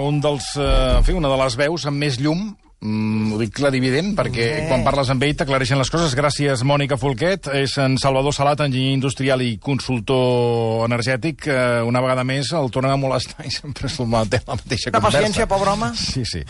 un 0.00 0.23
dels, 0.25 0.55
eh, 0.56 0.97
en 0.99 1.05
fi, 1.05 1.12
una 1.12 1.29
de 1.29 1.37
les 1.43 1.56
veus 1.56 1.85
amb 1.87 2.00
més 2.00 2.20
llum 2.20 2.55
Mm, 2.79 3.32
ho 3.35 3.38
dic 3.41 3.56
clarivident, 3.56 4.12
perquè 4.15 4.44
eh. 4.47 4.67
quan 4.70 4.85
parles 4.87 5.09
amb 5.11 5.25
ell 5.26 5.35
t'aclareixen 5.35 5.81
les 5.81 5.91
coses. 5.91 6.12
Gràcies, 6.15 6.62
Mònica 6.62 6.94
Folquet. 7.00 7.49
És 7.59 7.75
en 7.82 7.97
Salvador 7.99 8.35
Salat, 8.37 8.62
enginyer 8.62 8.94
industrial 8.94 9.43
i 9.43 9.56
consultor 9.59 10.85
energètic. 10.87 11.49
Eh, 11.50 11.82
una 11.87 12.03
vegada 12.05 12.23
més 12.29 12.53
el 12.55 12.70
tornem 12.75 12.94
a 12.94 13.00
molestar 13.00 13.47
i 13.49 13.50
sempre 13.50 13.91
és 13.91 13.99
la 13.99 14.06
mateixa 14.12 14.93
Una 14.93 15.00
conversa. 15.00 15.09
paciència, 15.11 15.49
pobre 15.50 15.75
home. 15.75 15.91
Sí, 15.99 16.23
sí. 16.25 16.44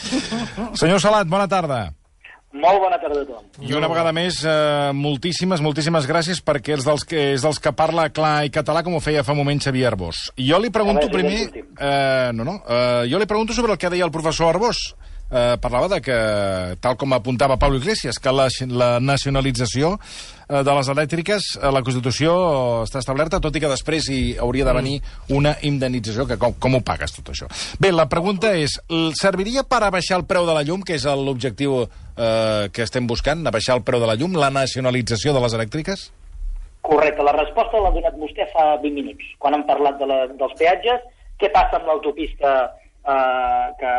Senyor 0.76 1.00
Salat, 1.00 1.30
bona 1.32 1.48
tarda. 1.48 1.86
Molt 2.52 2.80
bona 2.80 2.96
tarda 2.96 3.20
a 3.20 3.26
tothom. 3.28 3.48
I 3.60 3.74
una 3.76 3.90
vegada 3.90 4.12
més, 4.16 4.38
eh, 4.40 4.90
moltíssimes, 4.96 5.60
moltíssimes 5.60 6.06
gràcies 6.08 6.40
perquè 6.40 6.78
és 6.78 6.86
dels, 6.86 7.04
que, 7.04 7.34
és 7.34 7.44
dels 7.44 7.60
que 7.60 7.72
parla 7.76 8.08
clar 8.08 8.46
i 8.46 8.50
català 8.50 8.82
com 8.82 8.96
ho 8.96 9.02
feia 9.04 9.24
fa 9.24 9.34
un 9.36 9.42
moment 9.42 9.60
Xavier 9.60 9.90
Arbós. 9.90 10.30
Jo 10.38 10.58
li 10.58 10.70
pregunto 10.72 11.10
veure, 11.10 11.12
primer... 11.12 11.66
Eh, 11.76 12.30
no, 12.32 12.48
no. 12.48 12.56
Eh, 12.64 13.04
jo 13.12 13.20
li 13.20 13.28
pregunto 13.28 13.52
sobre 13.52 13.76
el 13.76 13.78
que 13.78 13.90
deia 13.92 14.08
el 14.08 14.14
professor 14.14 14.48
Arbós 14.54 14.94
eh, 15.30 15.56
parlava 15.60 15.88
de 15.88 16.00
que, 16.00 16.18
tal 16.80 16.96
com 16.96 17.12
apuntava 17.14 17.58
Pablo 17.58 17.78
Iglesias, 17.78 18.18
que 18.18 18.32
la, 18.32 18.48
la 18.68 18.90
nacionalització 19.00 19.94
eh, 20.48 20.62
de 20.64 20.74
les 20.78 20.90
elèctriques, 20.94 21.48
eh, 21.58 21.70
la 21.74 21.82
Constitució 21.86 22.34
està 22.86 23.02
establerta, 23.02 23.40
tot 23.44 23.56
i 23.56 23.62
que 23.62 23.70
després 23.70 24.08
hi 24.12 24.20
hauria 24.40 24.66
de 24.68 24.76
venir 24.76 24.96
una 25.34 25.56
indemnització, 25.62 26.26
que 26.28 26.38
com, 26.40 26.56
com 26.58 26.78
ho 26.78 26.82
pagues 26.84 27.14
tot 27.18 27.32
això? 27.34 27.50
Bé, 27.80 27.92
la 27.92 28.08
pregunta 28.10 28.54
és, 28.56 28.78
serviria 29.20 29.64
per 29.68 29.82
abaixar 29.86 30.20
el 30.20 30.26
preu 30.28 30.48
de 30.48 30.56
la 30.56 30.64
llum, 30.66 30.84
que 30.86 30.96
és 30.98 31.04
l'objectiu 31.08 31.82
eh, 31.84 32.68
que 32.72 32.86
estem 32.86 33.06
buscant, 33.06 33.44
abaixar 33.46 33.78
el 33.78 33.84
preu 33.86 34.00
de 34.02 34.08
la 34.08 34.16
llum, 34.18 34.38
la 34.38 34.52
nacionalització 34.54 35.36
de 35.36 35.44
les 35.44 35.60
elèctriques? 35.60 36.08
Correcte, 36.88 37.20
la 37.26 37.34
resposta 37.36 37.80
l'ha 37.82 37.92
donat 37.92 38.14
vostè 38.16 38.46
fa 38.54 38.78
20 38.80 38.94
minuts, 38.96 39.32
quan 39.42 39.56
hem 39.56 39.64
parlat 39.68 39.98
de 40.00 40.06
la, 40.08 40.22
dels 40.38 40.54
peatges. 40.56 41.02
Què 41.38 41.50
passa 41.54 41.76
amb 41.76 41.86
l'autopista 41.86 42.52
eh, 43.08 43.66
que, 43.80 43.92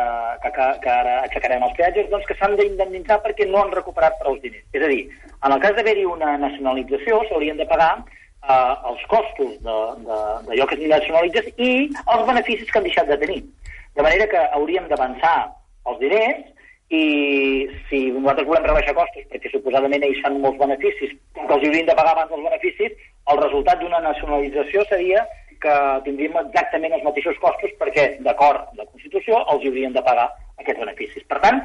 que, 0.44 0.66
que, 0.82 0.90
ara 0.90 1.16
aixecarem 1.24 1.64
els 1.66 1.76
peatges? 1.78 2.08
Doncs 2.12 2.28
que 2.28 2.36
s'han 2.38 2.56
d'indemnitzar 2.58 3.20
perquè 3.24 3.48
no 3.48 3.64
han 3.64 3.74
recuperat 3.74 4.18
prou 4.20 4.38
diners. 4.42 4.64
És 4.72 4.84
a 4.84 4.90
dir, 4.92 5.02
en 5.32 5.56
el 5.56 5.62
cas 5.64 5.76
d'haver-hi 5.76 6.06
una 6.08 6.36
nacionalització 6.44 7.22
s'haurien 7.28 7.60
de 7.60 7.68
pagar 7.70 7.92
eh, 7.98 8.74
els 8.92 9.02
costos 9.14 9.56
d'allò 9.64 10.68
que 10.68 10.78
es 10.78 10.86
nacionalitza 10.94 11.44
i 11.56 11.72
els 11.88 12.28
beneficis 12.30 12.70
que 12.70 12.80
han 12.80 12.88
deixat 12.88 13.10
de 13.10 13.18
tenir. 13.24 13.42
De 13.96 14.06
manera 14.06 14.28
que 14.30 14.46
hauríem 14.56 14.88
d'avançar 14.88 15.36
els 15.90 15.98
diners 16.02 16.46
i 16.90 17.02
si 17.88 17.98
nosaltres 18.10 18.48
volem 18.48 18.64
rebaixar 18.66 18.96
costos, 18.96 19.26
perquè 19.30 19.50
suposadament 19.52 20.02
ells 20.02 20.18
fan 20.24 20.40
molts 20.42 20.58
beneficis, 20.58 21.12
que 21.36 21.46
els 21.46 21.66
haurien 21.66 21.86
de 21.86 21.94
pagar 21.94 22.16
abans 22.16 22.32
els 22.34 22.46
beneficis, 22.48 22.96
el 23.30 23.38
resultat 23.38 23.78
d'una 23.78 24.00
nacionalització 24.02 24.82
seria 24.90 25.22
que 25.62 25.74
tindríem 26.06 26.38
exactament 26.40 26.96
els 26.96 27.04
mateixos 27.06 27.38
costos 27.42 27.72
perquè, 27.80 28.06
d'acord 28.26 28.72
la 28.78 28.86
Constitució, 29.10 29.42
els 29.50 29.64
haurien 29.66 29.92
de 29.92 30.02
pagar 30.06 30.28
aquests 30.60 30.78
beneficis. 30.78 31.24
Per 31.26 31.40
tant, 31.42 31.56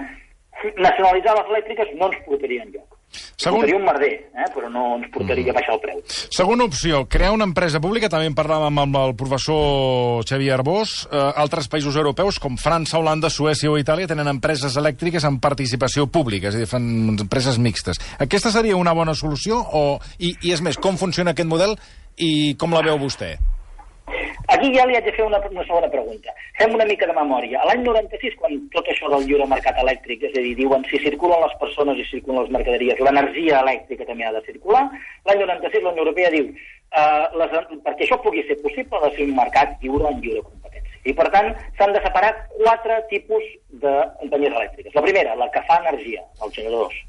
nacionalitzar 0.81 1.35
les 1.37 1.49
elèctriques 1.51 1.91
no 1.99 2.07
ens 2.09 2.21
portaria 2.25 2.63
enlloc. 2.65 2.95
Segon... 3.37 3.59
Portaria 3.61 3.77
un 3.77 3.85
merder, 3.85 4.09
eh? 4.33 4.47
però 4.55 4.69
no 4.73 4.85
ens 4.97 5.11
portaria 5.13 5.53
a 5.53 5.55
baixar 5.55 5.75
el 5.75 5.81
preu. 5.83 5.99
Segona 6.09 6.65
opció, 6.65 7.03
crear 7.11 7.35
una 7.35 7.45
empresa 7.45 7.79
pública, 7.83 8.09
també 8.09 8.31
en 8.31 8.35
parlàvem 8.35 8.81
amb 8.81 8.97
el 8.97 9.13
professor 9.19 10.25
Xavier 10.25 10.55
Arbós, 10.57 10.95
eh, 11.05 11.21
altres 11.45 11.69
països 11.69 11.95
europeus 12.01 12.41
com 12.41 12.57
França, 12.57 12.97
Holanda, 12.97 13.29
Suècia 13.29 13.69
o 13.69 13.77
Itàlia 13.77 14.09
tenen 14.09 14.31
empreses 14.33 14.75
elèctriques 14.81 15.27
amb 15.29 15.43
participació 15.43 16.09
pública, 16.09 16.49
és 16.49 16.57
a 16.57 16.63
dir, 16.63 16.71
fan 16.71 16.87
empreses 17.13 17.61
mixtes. 17.61 18.01
Aquesta 18.17 18.51
seria 18.55 18.79
una 18.79 18.97
bona 18.97 19.13
solució? 19.13 19.61
O... 19.61 19.99
I, 20.17 20.33
I 20.41 20.55
és 20.57 20.65
més, 20.65 20.81
com 20.81 20.97
funciona 20.97 21.37
aquest 21.37 21.51
model 21.51 21.77
i 22.17 22.55
com 22.57 22.73
la 22.73 22.81
veu 22.83 22.97
vostè? 23.05 23.35
Aquí 24.53 24.69
ja 24.75 24.85
li 24.85 24.95
haig 24.97 25.05
de 25.07 25.13
fer 25.15 25.25
una, 25.25 25.39
una 25.49 25.65
segona 25.65 25.89
pregunta. 25.89 26.33
Fem 26.59 26.73
una 26.75 26.85
mica 26.85 27.07
de 27.09 27.15
memòria. 27.17 27.63
L'any 27.65 27.81
96, 27.85 28.35
quan 28.41 28.59
tot 28.75 28.87
això 28.91 29.09
del 29.11 29.25
lliure 29.25 29.47
mercat 29.49 29.79
elèctric, 29.81 30.27
és 30.29 30.35
a 30.37 30.43
dir, 30.43 30.53
diuen 30.59 30.85
si 30.89 31.01
circulen 31.01 31.41
les 31.41 31.55
persones 31.61 31.99
i 32.01 32.05
circulen 32.11 32.43
les 32.43 32.53
mercaderies, 32.57 33.01
l'energia 33.01 33.61
elèctrica 33.65 34.05
també 34.09 34.27
ha 34.27 34.33
de 34.35 34.43
circular, 34.45 34.85
l'any 35.25 35.41
96 35.41 35.85
la 35.85 35.93
Unió 35.95 36.05
Europea 36.05 36.33
diu 36.35 36.51
eh, 36.51 37.25
les, 37.41 37.55
perquè 37.87 38.05
això 38.05 38.19
pugui 38.21 38.45
ser 38.45 38.59
possible 38.61 38.99
ha 38.99 39.07
de 39.07 39.15
ser 39.15 39.25
un 39.27 39.35
mercat 39.39 39.75
lliure 39.81 40.11
en 40.11 40.21
lliure 40.21 40.45
competència. 40.45 41.01
I, 41.05 41.13
per 41.17 41.27
tant, 41.33 41.51
s'han 41.77 41.93
de 41.93 42.01
separar 42.05 42.31
quatre 42.55 43.01
tipus 43.11 43.43
de 43.81 43.93
companyies 44.21 44.55
elèctriques. 44.57 44.95
La 44.97 45.03
primera, 45.05 45.35
la 45.37 45.49
que 45.53 45.61
fa 45.67 45.81
energia, 45.83 46.23
els 46.41 46.53
generadors. 46.53 47.01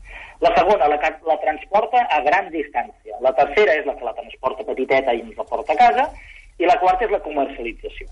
La 0.44 0.52
segona, 0.56 0.88
la 0.92 0.98
que 1.00 1.12
la 1.24 1.38
transporta 1.40 2.02
a 2.12 2.20
gran 2.26 2.50
distància. 2.52 3.16
La 3.24 3.32
tercera 3.38 3.76
és 3.80 3.86
la 3.88 3.94
que 3.96 4.04
la 4.04 4.12
transporta 4.18 4.66
petiteta 4.68 5.14
i 5.16 5.22
ens 5.24 5.38
la 5.40 5.48
porta 5.48 5.72
a 5.72 5.80
casa. 5.80 6.10
I 6.58 6.64
la 6.64 6.78
quarta 6.80 7.04
és 7.04 7.12
la 7.12 7.20
comercialització. 7.20 8.06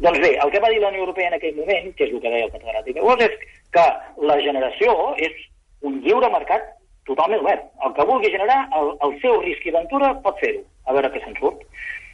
Doncs 0.00 0.20
bé, 0.22 0.34
el 0.42 0.50
que 0.52 0.60
va 0.62 0.68
dir 0.70 0.78
la 0.82 0.92
Unió 0.92 1.02
Europea 1.02 1.30
en 1.30 1.38
aquell 1.38 1.56
moment, 1.56 1.88
que 1.96 2.06
és 2.06 2.12
el 2.14 2.20
que 2.22 2.30
deia 2.30 2.46
el 2.46 2.52
catedràtic 2.52 3.00
Gos, 3.02 3.24
és 3.24 3.56
que 3.74 3.86
la 4.30 4.36
generació 4.44 4.94
és 5.18 5.34
un 5.86 5.98
lliure 6.04 6.30
mercat 6.30 6.68
totalment 7.08 7.42
obert. 7.42 7.64
El 7.84 7.94
que 7.96 8.06
vulgui 8.06 8.30
generar, 8.30 8.60
el, 8.78 8.92
el 9.06 9.16
seu 9.24 9.40
risc 9.42 9.66
i 9.66 9.74
ventura 9.74 10.12
pot 10.24 10.38
fer-ho, 10.42 10.62
a 10.86 10.94
veure 10.94 11.10
què 11.10 11.22
se'n 11.24 11.34
surt. 11.40 11.64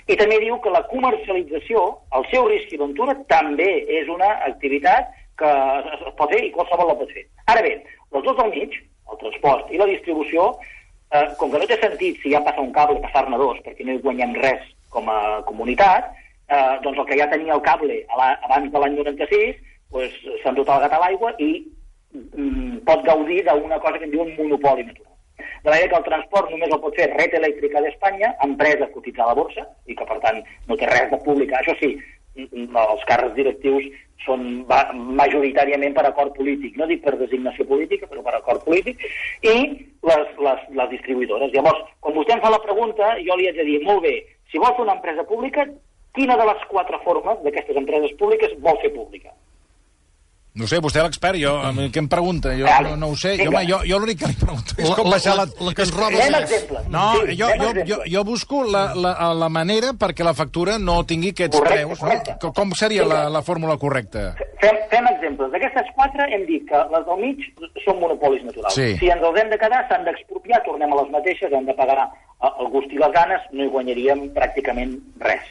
I 0.07 0.17
també 0.17 0.39
diu 0.41 0.57
que 0.63 0.73
la 0.73 0.85
comercialització, 0.89 1.83
el 2.17 2.27
seu 2.31 2.47
risc 2.49 2.73
i 2.73 2.81
ventura, 2.81 3.17
també 3.29 3.69
és 4.01 4.09
una 4.13 4.31
activitat 4.49 5.11
que 5.37 5.51
es 5.97 6.07
pot 6.17 6.33
fer 6.33 6.45
i 6.47 6.53
qualsevol 6.55 6.93
la 6.93 6.97
pot 7.03 7.13
fer. 7.13 7.27
Ara 7.53 7.65
bé, 7.67 7.75
els 8.15 8.25
dos 8.25 8.39
del 8.39 8.55
mig, 8.55 8.79
el 9.13 9.21
transport 9.21 9.75
i 9.75 9.83
la 9.83 9.91
distribució, 9.91 10.55
eh, 11.13 11.27
com 11.37 11.53
que 11.53 11.61
no 11.61 11.69
té 11.69 11.77
sentit 11.83 12.23
si 12.23 12.33
ja 12.33 12.41
passa 12.47 12.65
un 12.65 12.73
cable 12.73 13.03
passar-ne 13.05 13.37
dos, 13.43 13.61
perquè 13.67 13.85
no 13.85 13.99
hi 13.99 14.03
guanyem 14.07 14.39
res 14.41 14.65
com 14.91 15.09
a 15.11 15.43
comunitat, 15.49 16.13
eh, 16.49 16.77
doncs 16.83 16.99
el 16.99 17.09
que 17.09 17.19
ja 17.21 17.31
tenia 17.31 17.55
el 17.55 17.65
cable 17.65 18.03
abans 18.17 18.71
de 18.73 18.79
l'any 18.79 18.97
96 18.99 19.57
pues, 19.91 20.15
s'ha 20.43 20.53
endut 20.53 20.69
el 20.69 20.85
gat 20.85 20.95
a 20.97 21.03
l'aigua 21.03 21.33
i 21.39 21.51
mm, 22.15 22.83
pot 22.89 23.05
gaudir 23.07 23.43
d'una 23.47 23.81
cosa 23.83 23.99
que 23.99 24.09
en 24.09 24.15
diuen 24.15 24.35
monopoli 24.39 24.87
natural. 24.87 25.13
De 25.37 25.71
manera 25.71 25.89
que 25.89 25.99
el 25.99 26.09
transport 26.09 26.51
només 26.51 26.73
el 26.73 26.81
pot 26.81 26.97
fer 26.97 27.11
Red 27.13 27.35
Elèctrica 27.37 27.83
d'Espanya, 27.83 28.35
empresa 28.47 28.89
cotitzada 28.93 29.33
a 29.33 29.35
la 29.35 29.41
borsa, 29.41 29.65
i 29.87 29.97
que 29.99 30.07
per 30.09 30.19
tant 30.23 30.39
no 30.69 30.77
té 30.79 30.89
res 30.89 31.11
de 31.11 31.19
pública. 31.25 31.59
Això 31.59 31.75
sí, 31.81 31.97
els 32.37 33.05
càrrecs 33.09 33.35
directius 33.37 33.89
són 34.25 34.47
majoritàriament 35.19 35.95
per 35.97 36.07
acord 36.09 36.35
polític, 36.37 36.77
no 36.79 36.89
dic 36.91 37.03
per 37.05 37.17
designació 37.19 37.67
política, 37.69 38.09
però 38.11 38.25
per 38.27 38.37
acord 38.39 38.65
polític, 38.65 39.03
i 39.43 39.57
les, 40.09 40.33
les, 40.47 40.65
les 40.79 40.91
distribuïdores. 40.95 41.53
Llavors, 41.55 41.85
quan 42.01 42.17
vostè 42.17 42.37
em 42.37 42.43
fa 42.43 42.51
la 42.55 42.63
pregunta, 42.65 43.13
jo 43.27 43.37
li 43.37 43.51
haig 43.51 43.61
de 43.61 43.69
dir, 43.69 43.83
molt 43.85 44.03
bé, 44.07 44.17
si 44.51 44.63
vol 44.63 44.75
fer 44.77 44.85
una 44.87 44.97
empresa 44.99 45.25
pública, 45.29 45.67
quina 46.17 46.37
de 46.41 46.47
les 46.49 46.63
quatre 46.71 47.01
formes 47.05 47.43
d'aquestes 47.45 47.81
empreses 47.83 48.15
públiques 48.21 48.55
vol 48.67 48.79
fer 48.85 48.93
pública? 48.95 49.35
No 50.57 50.67
sé, 50.71 50.79
vostè 50.81 51.03
l'expert, 51.05 51.37
jo, 51.37 51.53
què 51.93 52.01
em 52.01 52.07
pregunta? 52.09 52.55
Jo 52.57 52.65
no, 52.87 52.95
no 52.97 53.09
ho 53.13 53.17
sé. 53.21 53.35
Jo, 53.37 53.51
home, 53.51 53.61
jo, 53.69 53.83
jo 53.85 53.99
l'únic 54.01 54.23
que 54.23 54.31
li 54.31 54.37
pregunto 54.41 54.77
és 54.81 54.91
com 54.97 55.11
baixar 55.13 55.35
la... 55.37 55.45
La, 55.47 55.67
la 55.69 55.75
que 55.77 55.85
ens 55.85 55.93
roba... 55.95 56.17
Fem 56.17 56.37
exemples. 56.41 56.87
No, 56.93 57.03
Sí, 57.27 57.37
jo, 57.37 57.51
jo, 57.61 57.73
jo, 57.91 57.99
jo 58.15 58.23
busco 58.25 58.63
la, 58.65 58.87
la, 58.97 59.13
la 59.37 59.49
manera 59.53 59.93
perquè 60.01 60.25
la 60.25 60.33
factura 60.39 60.79
no 60.81 61.03
tingui 61.05 61.35
aquests 61.35 61.59
Correcte, 61.59 61.85
preus. 61.85 62.01
correcte. 62.01 62.37
No? 62.43 62.53
Com 62.57 62.73
seria 62.79 63.05
la, 63.07 63.21
la 63.33 63.43
fórmula 63.45 63.77
correcta? 63.83 64.31
Fem, 64.63 64.79
fem 64.91 65.09
exemples. 65.13 65.51
D'aquestes 65.53 65.93
quatre 65.99 66.27
hem 66.33 66.47
dit 66.49 66.65
que 66.71 66.81
les 66.95 67.05
del 67.11 67.21
mig 67.21 67.45
són 67.85 68.01
monopolis 68.01 68.45
naturals. 68.49 68.75
Sí. 68.75 68.95
Si 69.01 69.11
ens 69.13 69.23
els 69.29 69.41
hem 69.43 69.53
de 69.53 69.59
quedar, 69.61 69.83
s'han 69.91 70.09
d'expropiar, 70.09 70.63
tornem 70.65 70.93
a 70.97 71.03
les 71.03 71.13
mateixes, 71.13 71.53
hem 71.53 71.69
de 71.69 71.77
pagar 71.77 71.99
eh, 72.07 72.49
el 72.49 72.73
gust 72.73 72.93
i 72.97 73.03
les 73.03 73.13
ganes, 73.13 73.45
no 73.53 73.67
hi 73.67 73.73
guanyaríem 73.77 74.31
pràcticament 74.37 74.97
res. 75.21 75.45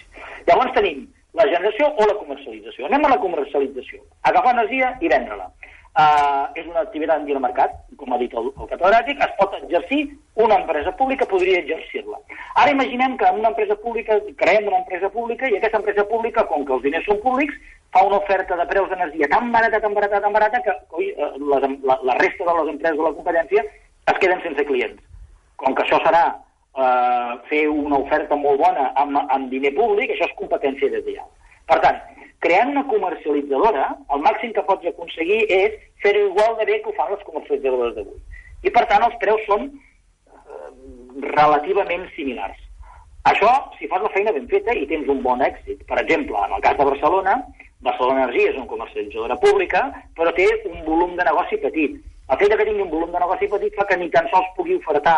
Llavors 0.49 0.73
tenim 0.75 1.05
la 1.35 1.47
generació 1.51 1.91
o 1.91 2.07
la 2.07 2.17
comercialització. 2.17 2.87
Anem 2.87 3.05
a 3.05 3.15
la 3.15 3.21
comercialització. 3.21 4.03
Agafar 4.29 4.55
energia 4.55 4.95
i 5.01 5.11
vendre-la. 5.11 5.49
Uh, 5.95 6.51
és 6.59 6.65
una 6.67 6.81
activitat 6.81 7.21
en 7.23 7.39
mercat, 7.39 7.71
com 7.95 8.11
ha 8.11 8.17
dit 8.19 8.33
el, 8.35 8.49
el 8.51 8.67
catedràtic, 8.67 9.21
es 9.23 9.35
pot 9.37 9.53
exercir, 9.61 10.01
una 10.43 10.57
empresa 10.59 10.91
pública 10.99 11.27
podria 11.31 11.61
exercir-la. 11.61 12.19
Ara 12.59 12.73
imaginem 12.73 13.15
que 13.15 13.29
una 13.31 13.53
empresa 13.53 13.77
pública, 13.79 14.17
creem 14.41 14.67
una 14.67 14.81
empresa 14.81 15.07
pública 15.13 15.47
i 15.47 15.55
aquesta 15.55 15.79
empresa 15.79 16.03
pública, 16.09 16.43
com 16.51 16.65
que 16.67 16.75
els 16.75 16.83
diners 16.83 17.07
són 17.07 17.21
públics, 17.23 17.55
fa 17.95 18.03
una 18.03 18.19
oferta 18.19 18.57
de 18.59 18.65
preus 18.67 18.89
d'energia 18.91 19.31
tan 19.31 19.53
barata, 19.55 19.79
tan 19.79 19.95
barata, 19.95 20.19
tan 20.19 20.35
barata, 20.35 20.59
que 20.65 20.75
oi, 20.99 21.13
eh, 21.15 21.31
les, 21.39 21.67
la, 21.87 21.99
la 22.11 22.19
resta 22.19 22.43
de 22.43 22.57
les 22.59 22.73
empreses 22.75 22.99
de 22.99 23.07
la 23.07 23.15
competència 23.15 23.63
es 24.11 24.19
queden 24.19 24.43
sense 24.43 24.67
clients. 24.67 24.99
Com 25.55 25.79
que 25.79 25.87
això 25.87 26.01
serà 26.03 26.25
eh, 26.77 27.31
fer 27.49 27.63
una 27.69 27.99
oferta 28.03 28.35
molt 28.35 28.61
bona 28.61 28.91
amb, 29.01 29.17
amb 29.23 29.49
diner 29.53 29.73
públic, 29.77 30.11
això 30.11 30.27
és 30.29 30.37
competència 30.39 30.91
deslleial. 30.91 31.27
Per 31.69 31.79
tant, 31.83 31.97
creant 32.45 32.73
una 32.75 32.85
comercialitzadora, 32.89 33.87
el 34.13 34.23
màxim 34.25 34.53
que 34.53 34.65
pots 34.67 34.85
aconseguir 34.91 35.45
és 35.49 35.79
fer-ho 36.03 36.27
igual 36.29 36.59
de 36.59 36.69
bé 36.69 36.81
que 36.81 36.91
ho 36.91 36.97
fan 36.97 37.11
les 37.13 37.25
comercialitzadores 37.25 37.95
d'avui. 37.97 38.21
I 38.65 38.73
per 38.75 38.85
tant 38.91 39.05
els 39.07 39.17
preus 39.21 39.41
són 39.49 39.67
eh, 39.71 40.71
relativament 41.31 42.07
similars. 42.15 42.61
Això, 43.25 43.49
si 43.79 43.87
fas 43.89 44.03
la 44.05 44.11
feina 44.13 44.33
ben 44.35 44.45
feta 44.51 44.73
i 44.77 44.85
tens 44.89 45.07
un 45.09 45.23
bon 45.25 45.41
èxit. 45.41 45.79
Per 45.89 45.97
exemple, 45.97 46.37
en 46.37 46.51
el 46.53 46.61
cas 46.61 46.75
de 46.77 46.85
Barcelona, 46.85 47.39
Barcelona 47.85 48.27
Energia 48.27 48.51
és 48.51 48.59
una 48.59 48.69
comercialitzadora 48.69 49.37
pública, 49.41 49.87
però 50.17 50.33
té 50.37 50.45
un 50.69 50.83
volum 50.85 51.15
de 51.17 51.25
negoci 51.25 51.57
petit. 51.63 51.97
El 52.29 52.37
fet 52.41 52.51
de 52.51 52.59
que 52.59 52.67
tingui 52.67 52.85
un 52.85 52.93
volum 52.93 53.11
de 53.13 53.21
negoci 53.21 53.49
petit 53.49 53.73
fa 53.77 53.87
que 53.89 53.97
ni 53.97 54.11
tan 54.13 54.29
sols 54.29 54.53
pugui 54.57 54.77
ofertar 54.77 55.17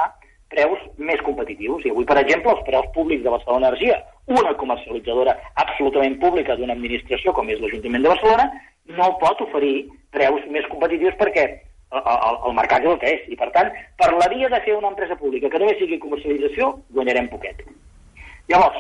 preus 0.49 0.79
més 0.97 1.19
competitius. 1.25 1.85
I 1.85 1.91
avui, 1.91 2.05
per 2.07 2.17
exemple, 2.21 2.51
els 2.55 2.63
preus 2.67 2.87
públics 2.95 3.23
de 3.23 3.29
Barcelona 3.33 3.67
Energia, 3.69 3.99
una 4.27 4.53
comercialitzadora 4.59 5.35
absolutament 5.55 6.17
pública 6.19 6.55
d'una 6.55 6.73
administració 6.77 7.33
com 7.33 7.49
és 7.49 7.59
l'Ajuntament 7.63 8.03
de 8.03 8.09
Barcelona, 8.15 8.49
no 8.97 9.13
pot 9.21 9.41
oferir 9.43 9.87
preus 10.11 10.43
més 10.51 10.67
competitius 10.71 11.15
perquè 11.19 11.45
el, 11.47 12.01
el, 12.03 12.37
el 12.49 12.55
mercat 12.55 12.83
és 12.83 12.91
el 12.93 12.99
que 12.99 13.13
és. 13.15 13.25
I, 13.31 13.35
per 13.39 13.49
tant, 13.55 13.71
per 13.99 14.11
la 14.15 14.27
via 14.31 14.49
de 14.51 14.61
fer 14.65 14.75
una 14.77 14.91
empresa 14.93 15.15
pública 15.19 15.49
que 15.51 15.59
només 15.59 15.79
sigui 15.79 15.99
comercialització, 15.99 16.73
guanyarem 16.95 17.27
poquet. 17.31 17.63
Llavors, 18.47 18.79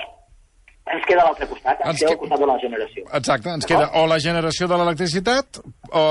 ens 0.87 1.03
queda 1.03 1.19
a 1.23 1.27
l'altre 1.27 1.47
costat, 1.51 1.81
ens, 1.83 1.89
Ens 1.89 1.99
queda 1.99 2.07
que- 2.09 2.15
al 2.15 2.19
costat 2.23 2.39
de 2.39 2.47
la 2.47 2.57
generació. 2.63 3.03
Exacte, 3.19 3.49
ens 3.59 3.65
queda 3.67 3.89
o 3.99 4.05
la 4.07 4.19
generació 4.23 4.67
de 4.71 4.77
l'electricitat 4.79 5.59
o, 5.91 6.03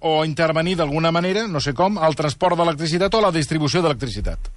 o 0.00 0.24
intervenir 0.28 0.76
d'alguna 0.76 1.12
manera, 1.12 1.46
no 1.48 1.60
sé 1.64 1.72
com, 1.72 1.96
al 1.96 2.14
transport 2.16 2.56
d'electricitat 2.60 3.14
o 3.14 3.20
la 3.24 3.32
distribució 3.32 3.80
d'electricitat. 3.80 4.50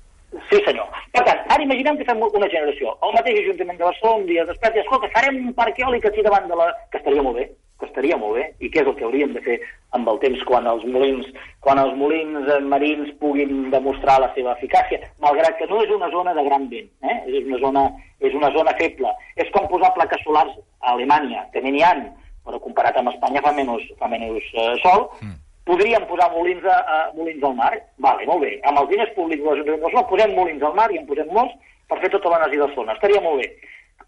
Sí, 0.51 0.60
senyor. 0.65 0.88
Per 1.15 1.24
tant, 1.24 1.41
ara 1.53 1.63
imaginem 1.63 1.96
que 1.98 2.05
fem 2.08 2.22
una 2.27 2.48
generació. 2.51 2.91
El 3.08 3.13
mateix 3.15 3.38
Ajuntament 3.39 3.77
de 3.79 3.88
Barcelona 3.88 4.20
un 4.20 4.25
dia 4.27 4.43
després 4.50 4.75
i 4.75 4.81
escolta, 4.81 5.10
farem 5.13 5.38
un 5.39 5.53
parc 5.55 5.77
eòlic 5.79 6.08
aquí 6.10 6.24
davant 6.25 6.50
de 6.50 6.58
la... 6.60 6.65
que 6.91 7.00
estaria 7.00 7.24
molt 7.24 7.39
bé, 7.39 7.46
que 7.79 7.88
estaria 7.88 8.17
molt 8.20 8.36
bé, 8.36 8.43
i 8.60 8.70
què 8.74 8.81
és 8.81 8.89
el 8.91 8.98
que 8.98 9.05
hauríem 9.08 9.31
de 9.38 9.43
fer 9.46 9.55
amb 9.96 10.10
el 10.12 10.20
temps 10.24 10.43
quan 10.50 10.67
els 10.67 10.84
molins, 10.96 11.29
quan 11.63 11.79
els 11.79 11.96
molins 12.01 12.51
eh, 12.51 12.60
marins 12.74 13.13
puguin 13.22 13.70
demostrar 13.72 14.17
la 14.20 14.29
seva 14.36 14.58
eficàcia, 14.60 15.00
malgrat 15.24 15.55
que 15.60 15.70
no 15.72 15.79
és 15.86 15.93
una 15.96 16.12
zona 16.12 16.36
de 16.36 16.43
gran 16.50 16.67
vent, 16.74 16.91
eh? 17.08 17.17
és, 17.31 17.48
una 17.48 17.62
zona, 17.63 17.86
és 18.20 18.36
una 18.36 18.51
zona 18.58 18.75
feble. 18.81 19.13
És 19.39 19.53
com 19.55 19.72
posar 19.72 19.93
plaques 19.96 20.20
solars 20.27 20.51
a 20.81 20.98
Alemanya, 20.98 21.48
que 21.55 21.63
n'hi 21.63 21.79
ha, 21.88 21.96
però 22.43 22.60
comparat 22.60 23.00
amb 23.00 23.13
Espanya 23.13 23.43
fa 23.46 23.55
menys, 23.55 23.88
fa 24.03 24.12
menys 24.12 24.51
eh, 24.51 24.75
sol, 24.84 25.08
mm. 25.22 25.39
Podríem 25.70 26.06
posar 26.10 26.30
molins, 26.34 26.63
a, 26.65 26.77
a, 26.77 27.01
molins 27.18 27.44
al 27.44 27.58
mar? 27.58 27.74
Vale, 28.06 28.25
molt 28.30 28.46
bé. 28.46 28.56
Amb 28.70 28.82
els 28.82 28.89
diners 28.94 29.13
públics 29.18 29.44
de 29.44 29.50
l'Ajuntament 29.50 29.80
de 29.80 29.86
Barcelona 29.86 30.10
posem 30.13 30.34
molins 30.38 30.65
al 30.65 30.77
mar 30.80 30.89
i 30.91 31.00
en 31.01 31.06
posem 31.10 31.30
molts 31.36 31.53
per 31.91 32.00
fer 32.01 32.12
tota 32.13 32.34
l'energia 32.34 32.65
de 32.65 32.75
zona. 32.75 32.98
Estaria 32.98 33.22
molt 33.22 33.44
bé. 33.44 33.51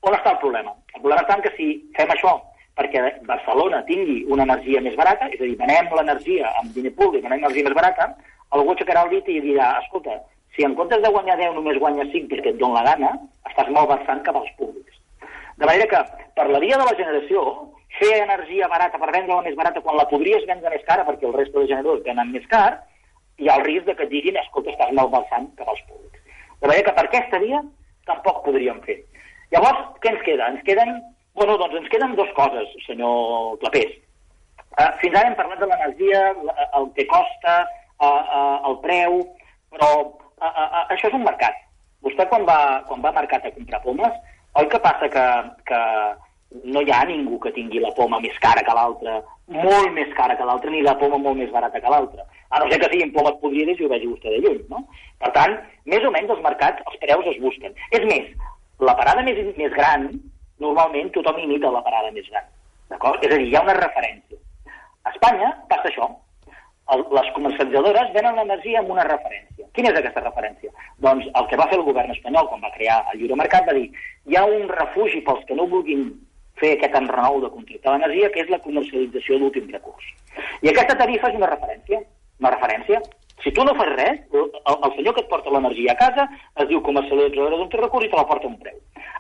On 0.04 0.16
està 0.18 0.34
el 0.34 0.42
problema? 0.42 0.74
El 0.96 1.02
problema 1.02 1.24
està 1.24 1.40
que 1.46 1.54
si 1.58 1.70
fem 1.98 2.12
això 2.12 2.36
perquè 2.78 3.02
Barcelona 3.30 3.84
tingui 3.86 4.24
una 4.34 4.48
energia 4.48 4.82
més 4.82 4.96
barata, 4.98 5.28
és 5.30 5.42
a 5.42 5.46
dir, 5.46 5.58
venem 5.60 5.92
l'energia 5.94 6.50
amb 6.60 6.74
diner 6.74 6.92
públic, 6.98 7.22
venem 7.22 7.44
l'energia 7.44 7.68
més 7.68 7.76
barata, 7.78 8.08
algú 8.58 8.74
aixecarà 8.74 9.04
el 9.06 9.12
dit 9.14 9.30
i 9.30 9.42
dirà, 9.46 9.68
escolta, 9.84 10.18
si 10.56 10.66
en 10.66 10.74
comptes 10.78 11.02
de 11.02 11.12
guanyar 11.14 11.38
10 11.40 11.56
només 11.58 11.78
guanyes 11.82 12.10
5 12.14 12.30
perquè 12.32 12.54
et 12.54 12.60
dona 12.62 12.82
la 12.82 12.94
gana, 12.94 13.14
estàs 13.50 13.70
malversant 13.74 14.22
cap 14.26 14.38
als 14.38 14.50
públics. 14.58 15.00
De 15.58 15.70
manera 15.70 15.88
que, 15.90 16.02
per 16.38 16.48
la 16.50 16.62
via 16.62 16.78
de 16.82 16.86
la 16.90 16.98
generació, 16.98 17.46
fer 18.04 18.24
energia 18.24 18.68
barata 18.68 19.00
per 19.00 19.12
vendre-la 19.16 19.44
més 19.46 19.56
barata 19.56 19.82
quan 19.84 19.98
la 19.98 20.08
podries 20.10 20.44
vendre 20.50 20.72
més 20.74 20.84
cara 20.88 21.06
perquè 21.08 21.28
el 21.30 21.36
resta 21.38 21.60
de 21.60 21.70
generadors 21.72 22.04
venen 22.08 22.32
més 22.36 22.46
car, 22.52 22.72
hi 23.40 23.50
ha 23.50 23.58
el 23.60 23.66
risc 23.68 23.88
de 23.88 23.96
que 23.98 24.06
et 24.08 24.12
diguin, 24.12 24.38
escolta, 24.42 24.74
estàs 24.74 24.94
malversant 24.98 25.50
cap 25.60 25.70
als 25.72 25.82
públics. 25.88 26.20
De 26.60 26.70
manera 26.70 26.88
que 26.88 26.96
per 26.98 27.06
aquesta 27.08 27.40
via 27.44 27.62
tampoc 28.10 28.44
podríem 28.46 28.82
fer. 28.88 29.00
Llavors, 29.54 29.86
què 30.04 30.12
ens 30.12 30.26
queda? 30.28 30.50
Ens 30.54 30.66
queden, 30.68 30.98
bueno, 31.40 31.56
doncs 31.62 31.80
ens 31.82 31.92
queden 31.94 32.16
dues 32.20 32.34
coses, 32.38 32.74
senyor 32.88 33.58
Clapés. 33.64 33.96
Uh, 34.74 34.90
fins 35.02 35.16
ara 35.16 35.30
hem 35.30 35.38
parlat 35.38 35.62
de 35.62 35.70
l'energia, 35.70 36.22
el 36.80 36.90
que 36.98 37.06
costa, 37.10 37.60
uh, 38.02 38.08
uh, 38.08 38.58
el 38.70 38.80
preu, 38.86 39.20
però 39.74 39.90
uh, 40.02 40.08
uh, 40.42 40.54
uh, 40.66 40.86
això 40.96 41.12
és 41.12 41.18
un 41.18 41.26
mercat. 41.26 41.60
Vostè 42.04 42.26
quan 42.30 42.48
va, 42.50 42.60
quan 42.90 43.04
va 43.06 43.14
a 43.14 43.20
mercat 43.20 43.46
a 43.46 43.54
comprar 43.54 43.84
pomes, 43.86 44.16
oi 44.60 44.70
que 44.70 44.82
passa 44.82 45.10
que, 45.14 45.28
que 45.70 45.82
no 46.64 46.82
hi 46.82 46.92
ha 46.92 47.04
ningú 47.10 47.40
que 47.40 47.52
tingui 47.56 47.82
la 47.82 47.92
poma 47.98 48.20
més 48.24 48.36
cara 48.44 48.64
que 48.66 48.76
l'altra, 48.78 49.20
molt 49.54 49.92
més 49.96 50.12
cara 50.18 50.36
que 50.38 50.46
l'altra, 50.46 50.72
ni 50.72 50.82
la 50.86 50.96
poma 51.00 51.18
molt 51.18 51.40
més 51.40 51.52
barata 51.52 51.82
que 51.82 51.90
l'altra. 51.92 52.26
A 52.50 52.60
no 52.62 52.70
ser 52.70 52.80
que 52.82 52.90
siguin 52.92 53.14
pomes 53.16 53.40
podrides 53.42 53.80
i 53.80 53.86
ho 53.86 53.92
vegi 53.92 54.10
vostè 54.10 54.34
de 54.34 54.42
lluny, 54.44 54.62
no? 54.70 54.84
Per 55.24 55.32
tant, 55.36 55.56
més 55.90 56.06
o 56.06 56.12
menys 56.14 56.34
els 56.36 56.44
mercats, 56.46 56.84
els 56.86 57.00
preus 57.02 57.30
es 57.34 57.40
busquen. 57.42 57.74
És 57.92 58.06
més, 58.10 58.30
la 58.80 58.96
parada 59.00 59.24
més, 59.26 59.40
més 59.58 59.74
gran 59.74 60.10
normalment 60.62 61.10
tothom 61.16 61.40
imita 61.42 61.72
la 61.74 61.84
parada 61.86 62.12
més 62.14 62.30
gran. 62.30 62.46
D'acord? 62.92 63.24
És 63.26 63.34
a 63.34 63.40
dir, 63.40 63.50
hi 63.50 63.58
ha 63.58 63.64
una 63.66 63.80
referència. 63.80 64.38
A 65.04 65.12
Espanya 65.12 65.50
passa 65.72 65.90
això. 65.90 66.12
El, 66.94 67.02
les 67.16 67.30
comercialitzadores 67.34 68.12
venen 68.14 68.38
l'energia 68.38 68.82
amb 68.82 68.92
una 68.92 69.06
referència. 69.08 69.66
Quina 69.76 69.90
és 69.90 69.98
aquesta 70.00 70.22
referència? 70.24 70.72
Doncs 71.04 71.30
el 71.32 71.48
que 71.50 71.60
va 71.60 71.68
fer 71.72 71.80
el 71.80 71.86
govern 71.88 72.12
espanyol 72.12 72.50
quan 72.52 72.62
va 72.64 72.74
crear 72.76 73.00
el 73.14 73.22
lliure 73.22 73.40
mercat 73.40 73.70
va 73.70 73.76
dir 73.78 73.88
hi 74.28 74.36
ha 74.38 74.44
un 74.46 74.68
refugi 74.70 75.24
pels 75.26 75.46
que 75.48 75.56
no 75.56 75.70
vulguin 75.72 76.04
fer 76.63 76.74
aquest 76.77 76.96
enrenou 77.00 77.41
de 77.43 77.51
contractar 77.51 77.98
l'energia, 77.98 78.32
que 78.34 78.43
és 78.46 78.51
la 78.53 78.62
comercialització 78.63 79.39
d'últim 79.39 79.70
recurs. 79.75 80.10
I 80.63 80.72
aquesta 80.72 80.98
tarifa 81.03 81.29
és 81.29 81.39
una 81.39 81.51
referència. 81.51 82.01
Una 82.41 82.55
referència. 82.55 83.03
Si 83.43 83.51
tu 83.51 83.63
no 83.67 83.75
fas 83.75 83.89
res, 83.98 84.20
el, 84.32 84.51
el 84.74 84.91
senyor 84.96 85.15
que 85.15 85.25
et 85.25 85.32
porta 85.32 85.51
l'energia 85.51 85.93
a 85.93 86.00
casa 86.00 86.27
es 86.63 86.70
diu 86.70 86.84
comercialitzadora 86.86 87.58
d'últim 87.60 87.82
recurs 87.84 88.08
i 88.08 88.12
te 88.12 88.20
la 88.20 88.27
porta 88.29 88.48
a 88.48 88.53
un 88.53 88.60
preu. 88.62 88.77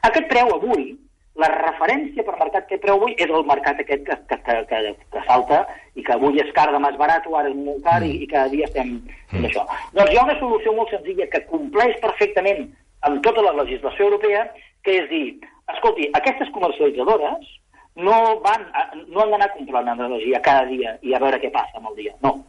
Aquest 0.07 0.29
preu 0.31 0.53
avui 0.55 0.93
la 1.41 1.49
referència 1.49 2.23
per 2.25 2.35
mercat 2.37 2.67
que 2.69 2.77
preu 2.81 2.99
avui 2.99 3.15
és 3.17 3.31
el 3.31 3.45
mercat 3.49 3.79
aquest 3.81 4.03
que, 4.05 4.17
que, 4.29 4.37
que, 4.45 4.57
que, 4.69 4.81
que 5.15 5.23
salta 5.25 5.63
i 5.97 6.05
que 6.05 6.13
avui 6.13 6.37
és 6.43 6.51
car, 6.55 6.67
demà 6.71 6.91
és 6.93 6.99
barat, 6.99 7.25
o 7.27 7.37
ara 7.39 7.49
és 7.49 7.57
molt 7.57 7.81
car 7.85 7.99
i, 8.05 8.11
i 8.21 8.29
cada 8.29 8.51
dia 8.53 8.69
estem 8.69 8.99
mm. 8.99 9.47
això. 9.49 9.65
Doncs 9.97 10.13
hi 10.13 10.19
ha 10.19 10.27
una 10.27 10.37
solució 10.39 10.75
molt 10.77 10.93
senzilla 10.93 11.27
que 11.33 11.41
compleix 11.49 11.97
perfectament 12.05 12.67
amb 13.09 13.23
tota 13.25 13.43
la 13.43 13.55
legislació 13.63 14.11
europea, 14.11 14.45
que 14.85 14.99
és 15.01 15.09
dir, 15.09 15.25
escolti, 15.71 16.09
aquestes 16.19 16.51
comercialitzadores 16.51 17.51
no, 17.95 18.39
van, 18.43 18.65
no 19.07 19.21
han 19.21 19.33
d'anar 19.33 19.51
comprant 19.53 19.91
energia 19.93 20.41
cada 20.41 20.65
dia 20.69 20.97
i 21.01 21.13
a 21.13 21.21
veure 21.23 21.39
què 21.39 21.51
passa 21.53 21.77
amb 21.79 21.91
el 21.91 21.99
dia. 22.01 22.15
No. 22.25 22.39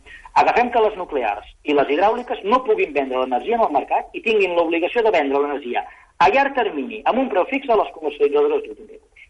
Agafem 0.40 0.70
que 0.74 0.82
les 0.82 0.96
nuclears 0.98 1.46
i 1.62 1.76
les 1.76 1.90
hidràuliques 1.94 2.40
no 2.48 2.64
puguin 2.66 2.94
vendre 2.96 3.20
l'energia 3.20 3.58
en 3.58 3.66
el 3.68 3.76
mercat 3.76 4.16
i 4.18 4.22
tinguin 4.24 4.56
l'obligació 4.56 5.04
de 5.04 5.12
vendre 5.14 5.42
l'energia 5.42 5.84
a 6.18 6.30
llarg 6.30 6.54
termini, 6.56 7.02
amb 7.10 7.20
un 7.22 7.30
preu 7.30 7.46
fix 7.50 7.68
a 7.68 7.78
les 7.78 7.90
comercialitzadores 7.94 8.66
recurs. 8.70 9.22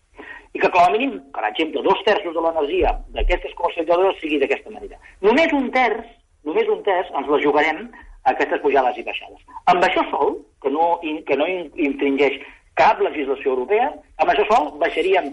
I 0.55 0.61
que, 0.63 0.71
com 0.71 0.85
a 0.85 0.91
mínim, 0.95 1.17
per 1.35 1.43
exemple, 1.49 1.83
dos 1.83 2.01
terços 2.07 2.35
de 2.37 2.43
l'energia 2.45 2.93
d'aquestes 3.17 3.57
comercialitzadores 3.59 4.21
sigui 4.21 4.39
d'aquesta 4.39 4.71
manera. 4.71 5.01
Només 5.27 5.53
un 5.57 5.71
terç, 5.75 6.05
només 6.47 6.69
un 6.71 6.85
terç, 6.87 7.11
ens 7.11 7.31
la 7.33 7.41
jugarem 7.43 7.89
a 8.25 8.33
aquestes 8.33 8.63
pujades 8.63 9.01
i 9.01 9.07
baixades. 9.09 9.41
Amb 9.73 9.83
això 9.85 10.05
sol, 10.13 10.37
que 10.63 10.71
no, 10.71 10.93
que 11.03 11.37
no 11.41 11.49
infringeix 11.49 12.39
cap 12.81 13.01
legislació 13.03 13.55
europea, 13.55 13.91
amb 14.19 14.31
això 14.33 14.47
sol 14.51 14.73
baixaríem 14.83 15.31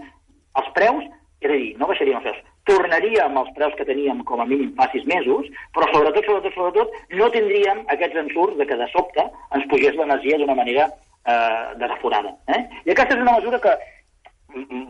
els 0.60 0.72
preus, 0.76 1.04
és 1.42 1.50
a 1.50 1.58
dir, 1.58 1.70
no 1.78 1.88
baixaríem 1.90 2.18
els 2.20 2.26
preus, 2.26 2.42
tornaríem 2.70 3.38
als 3.38 3.50
preus 3.56 3.74
que 3.78 3.86
teníem 3.86 4.22
com 4.28 4.40
a 4.40 4.46
mínim 4.46 4.70
fa 4.78 4.88
sis 4.92 5.06
mesos, 5.10 5.48
però 5.74 5.88
sobretot, 5.90 6.26
sobretot, 6.28 6.54
sobretot, 6.54 6.92
no 7.18 7.30
tindríem 7.34 7.82
aquests 7.94 8.20
ensurts 8.22 8.58
de 8.60 8.66
que 8.68 8.78
de 8.78 8.86
sobte 8.92 9.24
ens 9.56 9.66
pugés 9.72 9.98
l'energia 9.98 10.38
d'una 10.38 10.58
manera 10.58 10.86
eh, 10.86 11.64
desaforada. 11.82 12.36
Eh? 12.54 12.62
I 12.86 12.94
aquesta 12.94 13.16
és 13.16 13.24
una 13.24 13.34
mesura 13.38 13.60
que 13.64 13.74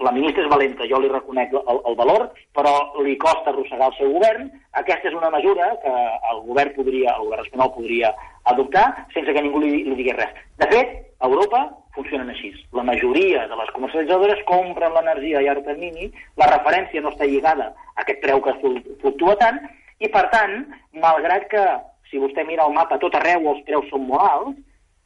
la 0.03 0.13
ministra 0.13 0.43
és 0.45 0.51
valenta, 0.51 0.87
jo 0.91 0.99
li 1.01 1.11
reconec 1.11 1.53
el, 1.55 1.81
el 1.91 1.97
valor, 1.99 2.27
però 2.57 2.73
li 3.05 3.15
costa 3.21 3.53
arrossegar 3.53 3.91
el 3.91 3.97
seu 3.99 4.13
govern. 4.15 4.49
Aquesta 4.81 5.11
és 5.11 5.19
una 5.19 5.31
mesura 5.35 5.71
que 5.83 5.93
el 6.33 6.43
govern 6.49 6.75
podria, 6.77 7.15
el 7.19 7.29
govern 7.29 7.47
espanyol 7.47 7.75
podria 7.77 8.13
adoptar 8.51 8.87
sense 9.15 9.33
que 9.33 9.45
ningú 9.45 9.63
li, 9.63 9.85
li 9.87 9.99
digués 9.99 10.19
res. 10.19 10.35
De 10.63 10.69
fet, 10.73 10.97
a 11.23 11.31
Europa 11.31 11.63
funcionen 11.95 12.33
així. 12.33 12.51
La 12.75 12.85
majoria 12.89 13.47
de 13.51 13.59
les 13.61 13.71
comercialitzadores 13.77 14.43
compren 14.49 14.95
l'energia 14.97 15.39
a 15.39 15.45
llarg 15.47 15.65
termini, 15.69 16.11
la 16.41 16.51
referència 16.51 17.05
no 17.05 17.13
està 17.13 17.29
lligada 17.29 17.71
a 17.95 18.03
aquest 18.03 18.23
preu 18.25 18.43
que 18.43 18.57
fluctua 18.63 19.37
tant, 19.41 19.61
i 20.03 20.11
per 20.11 20.27
tant, 20.33 20.65
malgrat 20.99 21.47
que 21.53 21.65
si 22.11 22.21
vostè 22.21 22.45
mira 22.49 22.67
el 22.67 22.75
mapa 22.75 22.99
tot 23.01 23.15
arreu 23.17 23.53
els 23.53 23.63
preus 23.69 23.89
són 23.93 24.09
molt 24.09 24.25
alts, 24.27 24.59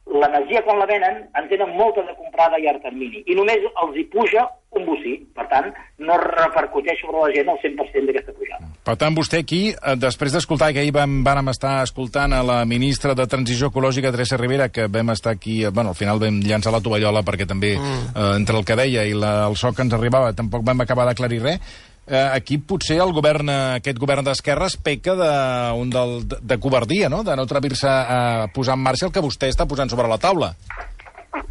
l'energia 0.07 0.63
quan 0.63 0.79
la 0.79 0.87
venen 0.87 1.25
en 1.35 1.49
tenen 1.51 1.73
molta 1.75 2.03
de 2.07 2.15
comprada 2.15 2.55
a 2.55 2.63
llarg 2.63 2.81
termini 2.83 3.23
i 3.27 3.35
només 3.35 3.65
els 3.83 3.97
hi 3.97 4.05
puja 4.11 4.45
un 4.77 4.85
bocí. 4.85 5.13
Per 5.35 5.45
tant, 5.51 5.69
no 6.03 6.17
repercuteix 6.21 6.99
sobre 7.01 7.23
la 7.23 7.33
gent 7.33 7.49
el 7.51 7.59
100% 7.63 8.09
d'aquesta 8.09 8.35
pujada. 8.35 8.69
Per 8.87 8.95
tant, 8.99 9.15
vostè 9.17 9.41
aquí, 9.43 9.61
eh, 9.71 9.95
després 9.99 10.35
d'escoltar, 10.35 10.71
que 10.73 10.83
ahir 10.83 10.93
vam, 10.95 11.19
vam 11.25 11.51
estar 11.53 11.81
escoltant 11.83 12.33
a 12.33 12.43
la 12.43 12.59
ministra 12.65 13.15
de 13.15 13.27
Transició 13.27 13.71
Ecològica, 13.71 14.11
Teresa 14.11 14.37
Rivera, 14.37 14.69
que 14.69 14.87
vam 14.87 15.11
estar 15.15 15.33
aquí, 15.33 15.63
eh, 15.63 15.71
bueno, 15.71 15.95
al 15.95 15.99
final 15.99 16.19
vam 16.19 16.39
llançar 16.43 16.73
la 16.73 16.83
tovallola 16.83 17.23
perquè 17.23 17.47
també, 17.47 17.75
mm. 17.77 18.13
eh, 18.13 18.31
entre 18.37 18.57
el 18.57 18.65
que 18.65 18.79
deia 18.79 19.05
i 19.07 19.13
la, 19.13 19.47
el 19.47 19.55
so 19.55 19.73
que 19.73 19.85
ens 19.85 19.93
arribava, 19.97 20.33
tampoc 20.37 20.65
vam 20.67 20.81
acabar 20.81 21.07
d'aclarir 21.09 21.41
res, 21.43 21.77
eh, 22.07 22.27
aquí 22.33 22.57
potser 22.57 22.99
el 23.03 23.13
govern, 23.15 23.51
aquest 23.77 23.99
govern 23.99 24.25
d'esquerres 24.25 24.77
peca 24.83 25.15
de, 25.19 25.31
un 25.77 25.91
del, 25.93 26.19
de, 26.27 26.59
covardia, 26.63 27.09
no? 27.09 27.23
de 27.27 27.35
no 27.35 27.47
atrevir-se 27.47 27.89
a 27.89 28.47
posar 28.53 28.77
en 28.79 28.85
marxa 28.85 29.07
el 29.07 29.13
que 29.15 29.23
vostè 29.23 29.51
està 29.51 29.67
posant 29.67 29.91
sobre 29.91 30.09
la 30.09 30.19
taula. 30.21 30.53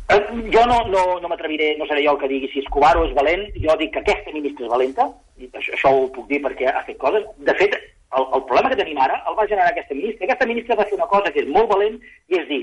Eh, 0.09 0.23
jo 0.55 0.63
no, 0.71 0.81
no, 0.91 1.03
no 1.23 1.29
m'atreviré, 1.29 1.75
no 1.79 1.87
seré 1.87 2.05
jo 2.07 2.15
el 2.15 2.23
que 2.23 2.31
digui 2.31 2.51
si 2.53 2.63
és 2.63 2.71
covard 2.73 3.03
o 3.03 3.07
és 3.09 3.15
valent, 3.17 3.45
jo 3.59 3.77
dic 3.81 3.93
que 3.95 4.03
aquesta 4.05 4.35
ministra 4.35 4.67
és 4.67 4.73
valenta, 4.73 5.11
això, 5.47 5.77
això 5.77 5.93
ho 5.93 6.09
puc 6.15 6.29
dir 6.31 6.41
perquè 6.45 6.71
ha 6.71 6.85
fet 6.87 6.99
coses. 7.03 7.27
De 7.45 7.55
fet, 7.59 7.77
el, 8.17 8.27
el 8.39 8.45
problema 8.49 8.73
que 8.73 8.81
tenim 8.81 8.99
ara 9.03 9.19
el 9.29 9.37
va 9.39 9.49
generar 9.51 9.73
aquesta 9.73 9.97
ministra. 9.99 10.29
Aquesta 10.29 10.49
ministra 10.49 10.79
va 10.79 10.89
fer 10.89 10.99
una 10.99 11.11
cosa 11.11 11.33
que 11.35 11.43
és 11.43 11.51
molt 11.53 11.71
valent, 11.73 11.99
i 12.31 12.41
és 12.41 12.49
dir, 12.49 12.63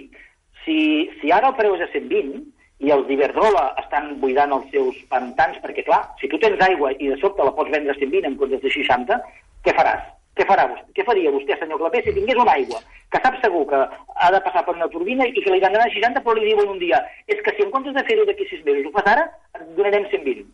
si, 0.63 0.77
si 1.19 1.32
ara 1.36 1.51
el 1.51 1.58
preu 1.60 1.75
és 1.77 1.84
a 1.86 1.91
120, 1.91 2.41
i 2.79 2.91
els 2.95 3.05
d'Iberdrola 3.07 3.67
estan 3.83 4.15
buidant 4.23 4.55
els 4.55 4.65
seus 4.73 4.97
pantans, 5.12 5.59
perquè 5.63 5.86
clar, 5.88 6.01
si 6.19 6.29
tu 6.31 6.39
tens 6.41 6.59
aigua 6.65 6.91
i 6.97 7.12
de 7.12 7.19
sobte 7.21 7.45
la 7.45 7.53
pots 7.55 7.71
vendre 7.71 7.93
a 7.93 7.99
120 7.99 8.27
en 8.31 8.36
comptes 8.39 8.63
de 8.63 8.73
60, 8.73 9.19
què 9.63 9.75
faràs? 9.77 10.09
Què 10.33 10.45
farà 10.49 10.65
vostè? 10.65 10.89
Què 10.97 11.05
faria 11.05 11.31
vostè, 11.31 11.55
senyor 11.59 11.79
Clapé, 11.79 12.01
si 12.01 12.15
tingués 12.15 12.39
una 12.41 12.55
aigua 12.57 12.81
que 13.13 13.21
sap 13.21 13.38
segur 13.43 13.67
que 13.69 13.77
ha 13.77 14.29
de 14.33 14.41
passar 14.41 14.63
per 14.65 14.73
una 14.73 14.89
turbina 14.89 15.27
i 15.29 15.33
que 15.36 15.45
li 15.45 15.62
van 15.62 15.77
a 15.77 15.86
60, 15.93 16.23
però 16.25 16.33
li 16.33 16.47
diuen 16.49 16.71
un 16.71 16.79
dia 16.81 17.03
és 17.29 17.41
que 17.45 17.53
si 17.53 17.62
en 17.65 17.69
comptes 17.75 17.93
de 17.93 18.03
fer-ho 18.07 18.25
d'aquí 18.25 18.47
6 18.49 18.63
mesos 18.65 18.89
ho 18.89 18.93
fas 18.95 19.12
ara, 19.12 19.27
et 19.53 19.67
donarem 19.77 20.09
120. 20.09 20.47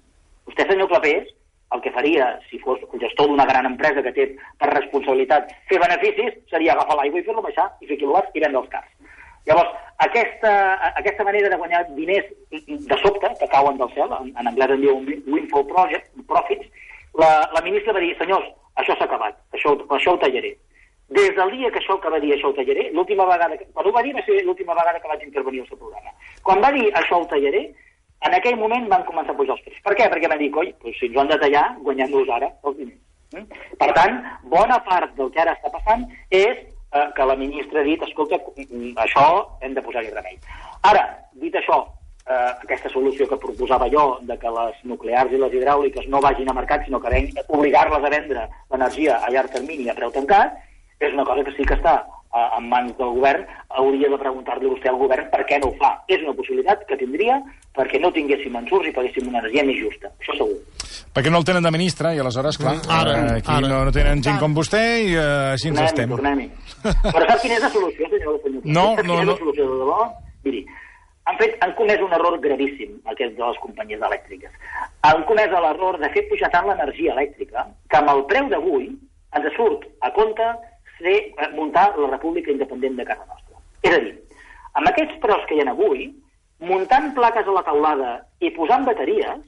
Vostè, 0.50 0.66
senyor 0.68 0.92
Clapés, 0.92 1.32
el 1.72 1.82
que 1.86 1.94
faria, 1.96 2.28
si 2.50 2.60
fos 2.60 2.82
el 2.92 3.02
gestor 3.06 3.30
d'una 3.30 3.46
gran 3.46 3.70
empresa 3.70 4.04
que 4.04 4.14
té 4.16 4.26
per 4.60 4.72
responsabilitat 4.74 5.54
fer 5.70 5.80
beneficis, 5.80 6.36
seria 6.52 6.74
agafar 6.76 6.98
l'aigua 7.00 7.22
i 7.22 7.26
fer-lo 7.28 7.46
baixar 7.46 7.70
i 7.80 7.88
fer 7.88 8.00
quilowatts 8.02 8.36
i 8.36 8.44
vendre 8.44 8.64
els 8.64 8.72
cars. 8.74 8.90
Llavors, 9.48 9.72
aquesta, 10.06 10.52
aquesta 10.96 11.26
manera 11.28 11.50
de 11.50 11.58
guanyar 11.60 11.84
diners 11.96 12.28
de 12.52 12.98
sobte, 13.04 13.32
que 13.40 13.52
cauen 13.52 13.78
del 13.78 13.92
cel, 13.96 14.12
en, 14.20 14.32
en 14.36 14.52
anglès 14.52 14.76
en 14.76 14.82
diu 14.86 15.02
windfall 15.34 15.68
project, 15.68 16.10
profits, 16.28 16.68
la, 17.20 17.30
la 17.54 17.64
ministra 17.66 17.96
va 17.96 18.04
dir, 18.04 18.16
senyors, 18.20 18.48
això 18.80 18.96
s'ha 18.96 19.08
acabat, 19.10 19.40
això, 19.56 19.76
això 19.98 20.16
ho 20.16 20.22
tallaré. 20.22 20.56
Des 21.18 21.34
del 21.36 21.52
dia 21.58 21.72
que 21.74 21.82
això 21.82 21.98
que 22.00 22.12
va 22.14 22.20
dir 22.22 22.36
això 22.36 22.52
ho 22.52 22.56
tallaré, 22.56 22.90
l'última 22.94 23.26
vegada, 23.26 23.58
que, 23.58 23.68
quan 23.74 23.88
ho 23.90 23.94
va 23.96 24.04
dir 24.06 24.14
va 24.16 24.24
ser 24.28 24.44
l'última 24.46 24.78
vegada 24.78 25.02
que 25.02 25.12
vaig 25.12 25.24
intervenir 25.26 25.64
al 25.64 25.70
seu 25.72 25.80
programa. 25.82 26.14
Quan 26.46 26.62
va 26.64 26.72
dir 26.76 26.86
això 26.94 27.20
ho 27.20 27.30
tallaré, 27.32 27.64
en 28.28 28.36
aquell 28.36 28.60
moment 28.60 28.88
van 28.92 29.06
començar 29.08 29.34
a 29.34 29.38
pujar 29.38 29.56
els 29.56 29.64
preus. 29.66 29.84
Per 29.84 29.96
què? 29.98 30.10
Perquè 30.12 30.30
van 30.32 30.42
dir, 30.42 30.52
coi, 30.54 30.74
doncs 30.84 31.00
si 31.00 31.08
ens 31.10 31.18
ho 31.18 31.24
han 31.24 31.32
de 31.32 31.40
tallar, 31.42 31.66
guanyem-nos 31.86 32.34
ara 32.36 32.52
els 32.64 32.78
diners. 32.78 33.00
Mm? 33.34 33.62
Per 33.82 33.90
tant, 33.98 34.20
bona 34.52 34.80
part 34.86 35.16
del 35.18 35.32
que 35.34 35.42
ara 35.44 35.56
està 35.58 35.72
passant 35.74 36.06
és 36.30 36.62
eh, 36.94 37.08
que 37.16 37.26
la 37.26 37.36
ministra 37.36 37.82
ha 37.82 37.88
dit, 37.88 38.04
escolta, 38.04 38.40
això 39.06 39.26
hem 39.62 39.74
de 39.78 39.84
posar-hi 39.86 40.12
remei. 40.14 40.38
Ara, 40.90 41.06
dit 41.42 41.56
això, 41.56 41.82
eh, 42.26 42.52
aquesta 42.64 42.92
solució 42.94 43.28
que 43.28 43.42
proposava 43.42 43.90
jo, 43.90 44.20
de 44.22 44.38
que 44.38 44.54
les 44.60 44.80
nuclears 44.84 45.34
i 45.34 45.42
les 45.42 45.54
hidràuliques 45.54 46.08
no 46.08 46.22
vagin 46.22 46.50
a 46.50 46.58
mercat, 46.58 46.86
sinó 46.86 47.00
que 47.00 47.26
obligar-les 47.48 48.04
a 48.04 48.14
vendre 48.16 48.48
l'energia 48.72 49.20
a 49.20 49.32
llarg 49.32 49.52
termini 49.52 49.90
a 49.90 49.98
preu 49.98 50.12
tancat, 50.12 50.58
és 51.00 51.14
una 51.14 51.26
cosa 51.26 51.44
que 51.44 51.56
sí 51.56 51.64
que 51.64 51.78
està 51.80 52.02
eh, 52.36 52.58
en 52.58 52.70
mans 52.70 52.96
del 52.98 53.14
govern, 53.18 53.46
hauria 53.82 54.10
de 54.12 54.20
preguntar-li 54.22 54.70
vostè 54.70 54.92
al 54.92 55.00
govern 55.02 55.30
per 55.32 55.46
què 55.50 55.60
no 55.62 55.72
ho 55.72 55.78
fa. 55.82 55.94
És 56.08 56.22
una 56.26 56.36
possibilitat 56.38 56.86
que 56.90 56.98
tindria 57.00 57.40
perquè 57.76 58.02
no 58.02 58.12
tinguéssim 58.16 58.56
ensurts 58.60 58.90
i 58.90 58.96
paguéssim 58.96 59.30
una 59.30 59.42
energia 59.44 59.66
més 59.68 59.80
justa. 59.82 60.12
Això 60.20 60.36
segur. 60.38 60.58
Perquè 61.16 61.32
no 61.32 61.42
el 61.42 61.48
tenen 61.48 61.66
de 61.66 61.72
ministre 61.74 62.14
i 62.16 62.20
aleshores, 62.22 62.58
clar, 62.62 62.76
mm, 62.78 62.92
ara, 62.94 63.16
eh, 63.18 63.38
aquí 63.40 63.54
ara. 63.54 63.68
No, 63.68 63.84
no 63.88 63.96
tenen 63.96 64.24
gent 64.26 64.40
com 64.42 64.58
vostè 64.58 64.84
i 65.06 65.16
uh, 65.16 65.56
així 65.56 65.72
ens 65.72 65.82
estem. 65.88 66.12
Tornem-hi. 66.14 66.50
Però 67.16 67.26
sap 67.26 67.42
quina 67.44 67.58
és 67.58 67.66
la 67.66 67.72
solució, 67.74 68.10
senyor? 68.14 68.38
senyor? 68.44 68.62
No, 68.66 68.86
no, 69.00 69.16
no. 69.16 69.20
és 69.24 69.32
la 69.34 69.40
solució 69.42 69.68
de 69.70 69.80
debò? 69.84 70.00
Miri, 70.46 70.64
han, 71.30 71.38
fet, 71.42 71.58
han 71.66 71.76
comès 71.78 72.02
un 72.06 72.16
error 72.18 72.40
gravíssim, 72.42 72.96
aquests 73.14 73.38
de 73.38 73.46
les 73.46 73.62
companyies 73.64 74.06
elèctriques. 74.10 74.54
Han 75.10 75.26
comès 75.30 75.54
l'error 75.54 76.00
de 76.02 76.10
fer 76.16 76.26
pujar 76.30 76.50
tant 76.54 76.68
l'energia 76.68 77.14
elèctrica 77.16 77.68
que 77.90 78.00
amb 78.00 78.14
el 78.16 78.26
preu 78.32 78.50
d'avui 78.52 78.90
ens 79.38 79.54
surt 79.56 79.86
a 80.06 80.10
compte 80.16 80.48
eh, 81.06 81.50
muntar 81.56 81.94
la 81.98 82.10
república 82.10 82.52
independent 82.52 82.98
de 82.98 83.06
casa 83.06 83.26
nostra. 83.28 83.62
És 83.84 83.96
a 83.96 84.02
dir, 84.04 84.16
amb 84.80 84.90
aquests 84.90 85.20
preus 85.24 85.46
que 85.48 85.56
hi 85.56 85.64
ha 85.64 85.70
avui, 85.72 86.10
muntant 86.60 87.14
plaques 87.16 87.48
a 87.48 87.56
la 87.56 87.64
taulada 87.68 88.12
i 88.44 88.52
posant 88.56 88.86
bateries, 88.88 89.40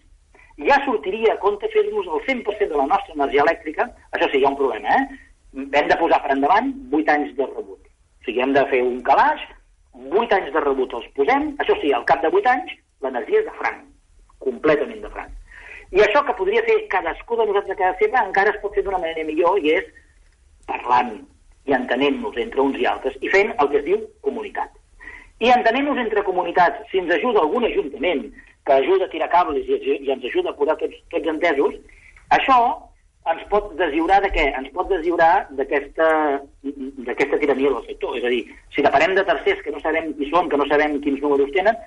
ja 0.67 0.77
sortiria 0.85 1.33
a 1.33 1.39
compte 1.41 1.69
fer-nos 1.73 2.07
el 2.07 2.21
100% 2.27 2.69
de 2.69 2.77
la 2.77 2.87
nostra 2.87 3.15
energia 3.15 3.43
elèctrica, 3.45 3.87
això 4.11 4.29
sí, 4.31 4.39
hi 4.39 4.45
ha 4.45 4.51
un 4.53 4.59
problema, 4.59 4.97
eh? 4.97 5.19
Hem 5.61 5.89
de 5.89 5.97
posar 5.99 6.21
per 6.23 6.35
endavant 6.35 6.71
8 6.91 7.15
anys 7.15 7.33
de 7.35 7.47
rebut. 7.47 7.81
O 7.81 8.25
sigui, 8.25 8.41
hem 8.43 8.53
de 8.55 8.63
fer 8.71 8.81
un 8.85 9.01
calaix, 9.07 9.43
8 9.93 10.37
anys 10.37 10.53
de 10.53 10.63
rebut 10.63 10.93
els 10.95 11.07
posem, 11.17 11.51
això 11.59 11.75
sí, 11.81 11.91
al 11.91 12.05
cap 12.07 12.21
de 12.23 12.31
8 12.31 12.51
anys, 12.53 12.75
l'energia 13.03 13.41
és 13.41 13.47
de 13.47 13.55
franc, 13.59 13.83
completament 14.45 15.01
de 15.03 15.11
franc. 15.11 15.37
I 15.91 16.05
això 16.05 16.21
que 16.23 16.37
podria 16.37 16.63
fer 16.63 16.77
cadascú 16.91 17.35
de 17.35 17.49
nosaltres 17.49 17.75
a 17.75 17.81
cada 17.81 17.97
seva 17.99 18.21
encara 18.23 18.53
es 18.53 18.61
pot 18.61 18.75
fer 18.75 18.83
d'una 18.85 19.01
manera 19.01 19.25
millor 19.27 19.59
i 19.59 19.73
és 19.75 19.89
parlant, 20.69 21.17
i 21.69 21.73
entenent-nos 21.77 22.37
entre 22.41 22.61
uns 22.61 22.77
i 22.79 22.85
altres 22.89 23.17
i 23.21 23.29
fent 23.29 23.51
el 23.57 23.69
que 23.71 23.81
es 23.81 23.87
diu 23.87 23.99
comunitat. 24.25 24.71
I 25.41 25.49
entenent-nos 25.53 25.99
entre 26.01 26.23
comunitats, 26.23 26.83
si 26.91 27.01
ens 27.01 27.11
ajuda 27.13 27.41
algun 27.41 27.65
ajuntament, 27.65 28.27
que 28.65 28.73
ajuda 28.73 29.05
a 29.05 29.09
tirar 29.09 29.29
cables 29.29 29.65
i, 29.67 29.77
i 29.97 30.11
ens 30.13 30.25
ajuda 30.29 30.51
a 30.51 30.57
posar 30.57 30.77
tots, 30.77 30.97
tots 31.13 31.31
entesos, 31.33 31.77
això 32.37 32.57
ens 33.31 33.41
pot 33.49 33.71
deslliurar 33.77 34.19
de 34.23 34.31
què? 34.33 34.45
Ens 34.57 34.69
pot 34.73 34.89
deslliurar 34.89 35.47
d'aquesta 35.57 37.39
tirania 37.41 37.73
del 37.73 37.85
sector. 37.85 38.17
És 38.17 38.25
a 38.25 38.33
dir, 38.33 38.43
si 38.73 38.85
depenem 38.85 39.13
de 39.17 39.25
tercers 39.27 39.61
que 39.65 39.73
no 39.73 39.81
sabem 39.81 40.13
qui 40.17 40.29
són, 40.31 40.49
que 40.49 40.57
no 40.57 40.65
sabem 40.69 40.97
quins 41.05 41.21
números 41.21 41.53
tenen, 41.57 41.77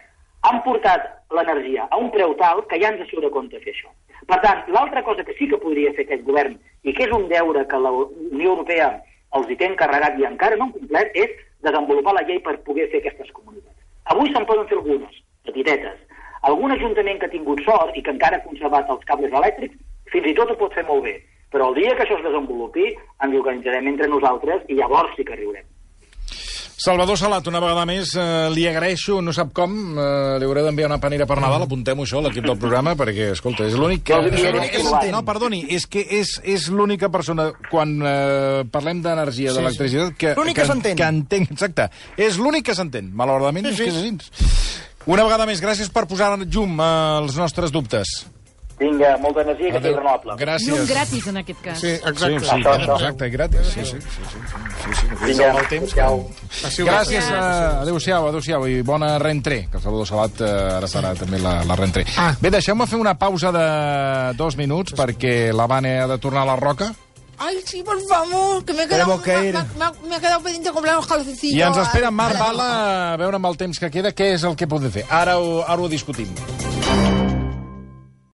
han 0.44 0.60
portat 0.66 1.08
l'energia 1.34 1.88
a 1.90 1.98
un 1.98 2.10
preu 2.14 2.34
tal 2.38 2.62
que 2.70 2.78
ja 2.82 2.92
ens 2.92 3.08
surt 3.10 3.26
a 3.26 3.32
compte 3.34 3.62
fer 3.64 3.72
això. 3.72 3.90
Per 4.28 4.38
tant, 4.44 4.62
l'altra 4.72 5.02
cosa 5.02 5.24
que 5.24 5.34
sí 5.38 5.48
que 5.50 5.60
podria 5.60 5.92
fer 5.96 6.04
aquest 6.06 6.22
govern, 6.26 6.54
i 6.84 6.92
que 6.92 7.06
és 7.08 7.12
un 7.16 7.26
deure 7.32 7.64
que 7.68 7.80
la 7.80 7.92
Unió 7.94 8.54
Europea 8.54 8.88
els 9.38 9.50
hi 9.50 9.56
té 9.60 9.68
encarregat 9.68 10.18
i 10.20 10.26
encara 10.28 10.56
no 10.56 10.68
han 10.68 10.74
complert, 10.76 11.14
és 11.14 11.34
desenvolupar 11.66 12.14
la 12.16 12.24
llei 12.28 12.40
per 12.44 12.56
poder 12.68 12.88
fer 12.92 13.02
aquestes 13.02 13.32
comunitats. 13.36 13.76
Avui 14.14 14.32
se'n 14.32 14.46
poden 14.48 14.68
fer 14.70 14.78
algunes, 14.78 15.20
petitetes. 15.48 16.00
Algun 16.48 16.74
ajuntament 16.74 17.20
que 17.20 17.30
ha 17.30 17.34
tingut 17.34 17.62
sort 17.66 17.96
i 17.96 18.02
que 18.04 18.12
encara 18.12 18.40
ha 18.40 18.46
conservat 18.46 18.90
els 18.92 19.06
cables 19.10 19.32
elèctrics, 19.32 19.78
fins 20.12 20.28
i 20.30 20.34
tot 20.38 20.52
ho 20.52 20.58
pot 20.60 20.74
fer 20.76 20.84
molt 20.88 21.06
bé. 21.08 21.14
Però 21.54 21.70
el 21.70 21.78
dia 21.78 21.94
que 21.96 22.04
això 22.04 22.18
es 22.18 22.26
desenvolupi, 22.26 22.90
ens 23.24 23.38
organitzarem 23.40 23.88
entre 23.92 24.10
nosaltres 24.12 24.66
i 24.68 24.76
llavors 24.80 25.14
sí 25.16 25.24
que 25.24 25.38
riurem. 25.38 25.64
Salvador 26.76 27.16
Salat, 27.16 27.46
una 27.46 27.60
vegada 27.62 27.84
més, 27.86 28.10
eh, 28.18 28.48
li 28.50 28.64
agraeixo, 28.66 29.20
no 29.22 29.32
sap 29.32 29.52
com, 29.54 29.72
eh, 29.94 30.38
li 30.40 30.44
hauré 30.44 30.64
d'enviar 30.64 30.88
una 30.90 30.98
panera 30.98 31.24
per 31.24 31.38
Nadal, 31.38 31.62
apuntem-ho 31.62 32.02
això, 32.02 32.20
l'equip 32.20 32.44
del 32.44 32.58
programa, 32.58 32.96
perquè, 32.98 33.30
escolta, 33.32 33.64
és 33.64 33.76
l'únic 33.78 34.02
que... 34.02 34.18
No, 34.18 34.26
és 34.26 34.90
que 34.90 35.22
perdoni, 35.24 35.64
és 35.70 35.86
que 35.86 36.02
és, 36.18 36.40
és 36.42 36.66
l'única 36.68 37.08
persona, 37.14 37.52
quan 37.70 37.94
eh, 38.02 38.64
parlem 38.74 39.00
d'energia, 39.06 39.52
Sí, 39.54 39.60
d'electricitat, 39.60 40.18
que, 40.18 40.34
L'únic 40.34 40.58
que 40.58 40.66
s'entén. 40.66 40.98
Que 40.98 41.06
entenc, 41.06 41.54
exacte. 41.54 41.88
És 42.18 42.38
l'únic 42.42 42.66
que 42.66 42.74
s'entén, 42.74 43.12
malauradament, 43.14 43.70
Sí, 43.70 43.72
és 43.72 43.78
sí. 43.78 43.84
que 43.84 43.90
és 43.90 44.02
així. 44.02 44.84
Una 45.06 45.22
vegada 45.22 45.46
més, 45.46 45.62
gràcies 45.62 45.90
per 45.92 46.08
posar 46.10 46.34
llum 46.42 46.80
als 46.80 47.36
nostres 47.38 47.70
dubtes. 47.70 48.24
Vinga, 48.78 49.16
molta 49.22 49.42
energia 49.42 49.70
que 49.72 49.78
sigui 49.80 49.94
renovable. 49.94 50.34
Gràcies. 50.40 50.66
Llum 50.74 50.86
gratis, 50.88 51.26
en 51.30 51.36
aquest 51.36 51.60
cas. 51.62 51.78
Sí, 51.78 51.86
Sí, 51.94 51.94
exacte. 52.10 52.40
sí, 52.40 52.46
Això, 52.56 52.72
això. 52.74 52.94
exacte, 52.96 53.26
i 53.26 53.30
gratis. 53.30 53.60
Sí, 53.68 53.84
sí, 53.84 54.00
sí, 54.00 54.00
sí, 54.00 54.24
sí, 54.32 54.90
sí. 54.90 54.94
sí. 55.00 55.24
Vinga, 55.24 55.52
temps, 55.70 55.92
adéu. 55.94 56.24
Gràcies, 56.88 57.28
uh, 57.30 57.82
adéu-siau, 57.84 58.28
adéu-siau, 58.28 58.66
i 58.66 58.82
bona 58.82 59.12
rentré, 59.22 59.68
que 59.70 59.76
el 59.78 59.82
Salvador 59.82 60.06
Salat 60.10 60.40
uh, 60.42 60.50
ara 60.80 60.88
serà 60.90 61.14
també 61.14 61.38
la, 61.38 61.60
la 61.64 61.76
rentré. 61.78 62.04
Ah. 62.18 62.34
Bé, 62.40 62.50
deixeu-me 62.50 62.86
fer 62.90 62.98
una 62.98 63.14
pausa 63.14 63.52
de 63.54 63.66
dos 64.36 64.56
minuts 64.58 64.92
perquè 64.98 65.52
la 65.54 65.66
Vane 65.70 66.00
ha 66.00 66.06
de 66.10 66.18
tornar 66.18 66.42
a 66.42 66.50
la 66.52 66.56
roca 66.56 66.92
Ay, 67.36 67.56
sí, 67.66 67.82
por 67.82 67.98
favor, 68.08 68.64
que 68.64 68.72
me 68.72 68.84
he 68.84 68.86
quedado, 68.86 69.18
Tenemos 69.18 69.22
que 69.22 69.48
ir. 69.48 69.54
me, 69.54 69.84
me- 69.84 70.08
me 70.08 70.16
he 70.16 70.20
quedado 70.20 70.40
pendiente 70.40 70.68
de 70.68 70.72
comprar 70.72 70.94
los 70.94 71.06
calcetines. 71.06 71.56
i 71.56 71.62
ens 71.62 71.76
espera 71.78 72.10
Marc 72.12 72.38
Bala 72.38 73.12
a 73.14 73.16
veure 73.16 73.36
amb 73.36 73.46
el 73.50 73.56
temps 73.56 73.78
que 73.82 73.90
queda 73.90 74.12
què 74.14 74.34
és 74.36 74.44
el 74.44 74.54
que 74.54 74.68
podem 74.70 74.90
fer. 74.94 75.04
Ara 75.10 75.36
ho, 75.38 75.64
ara 75.66 75.82
ho 75.82 75.88
discutim. 75.88 76.30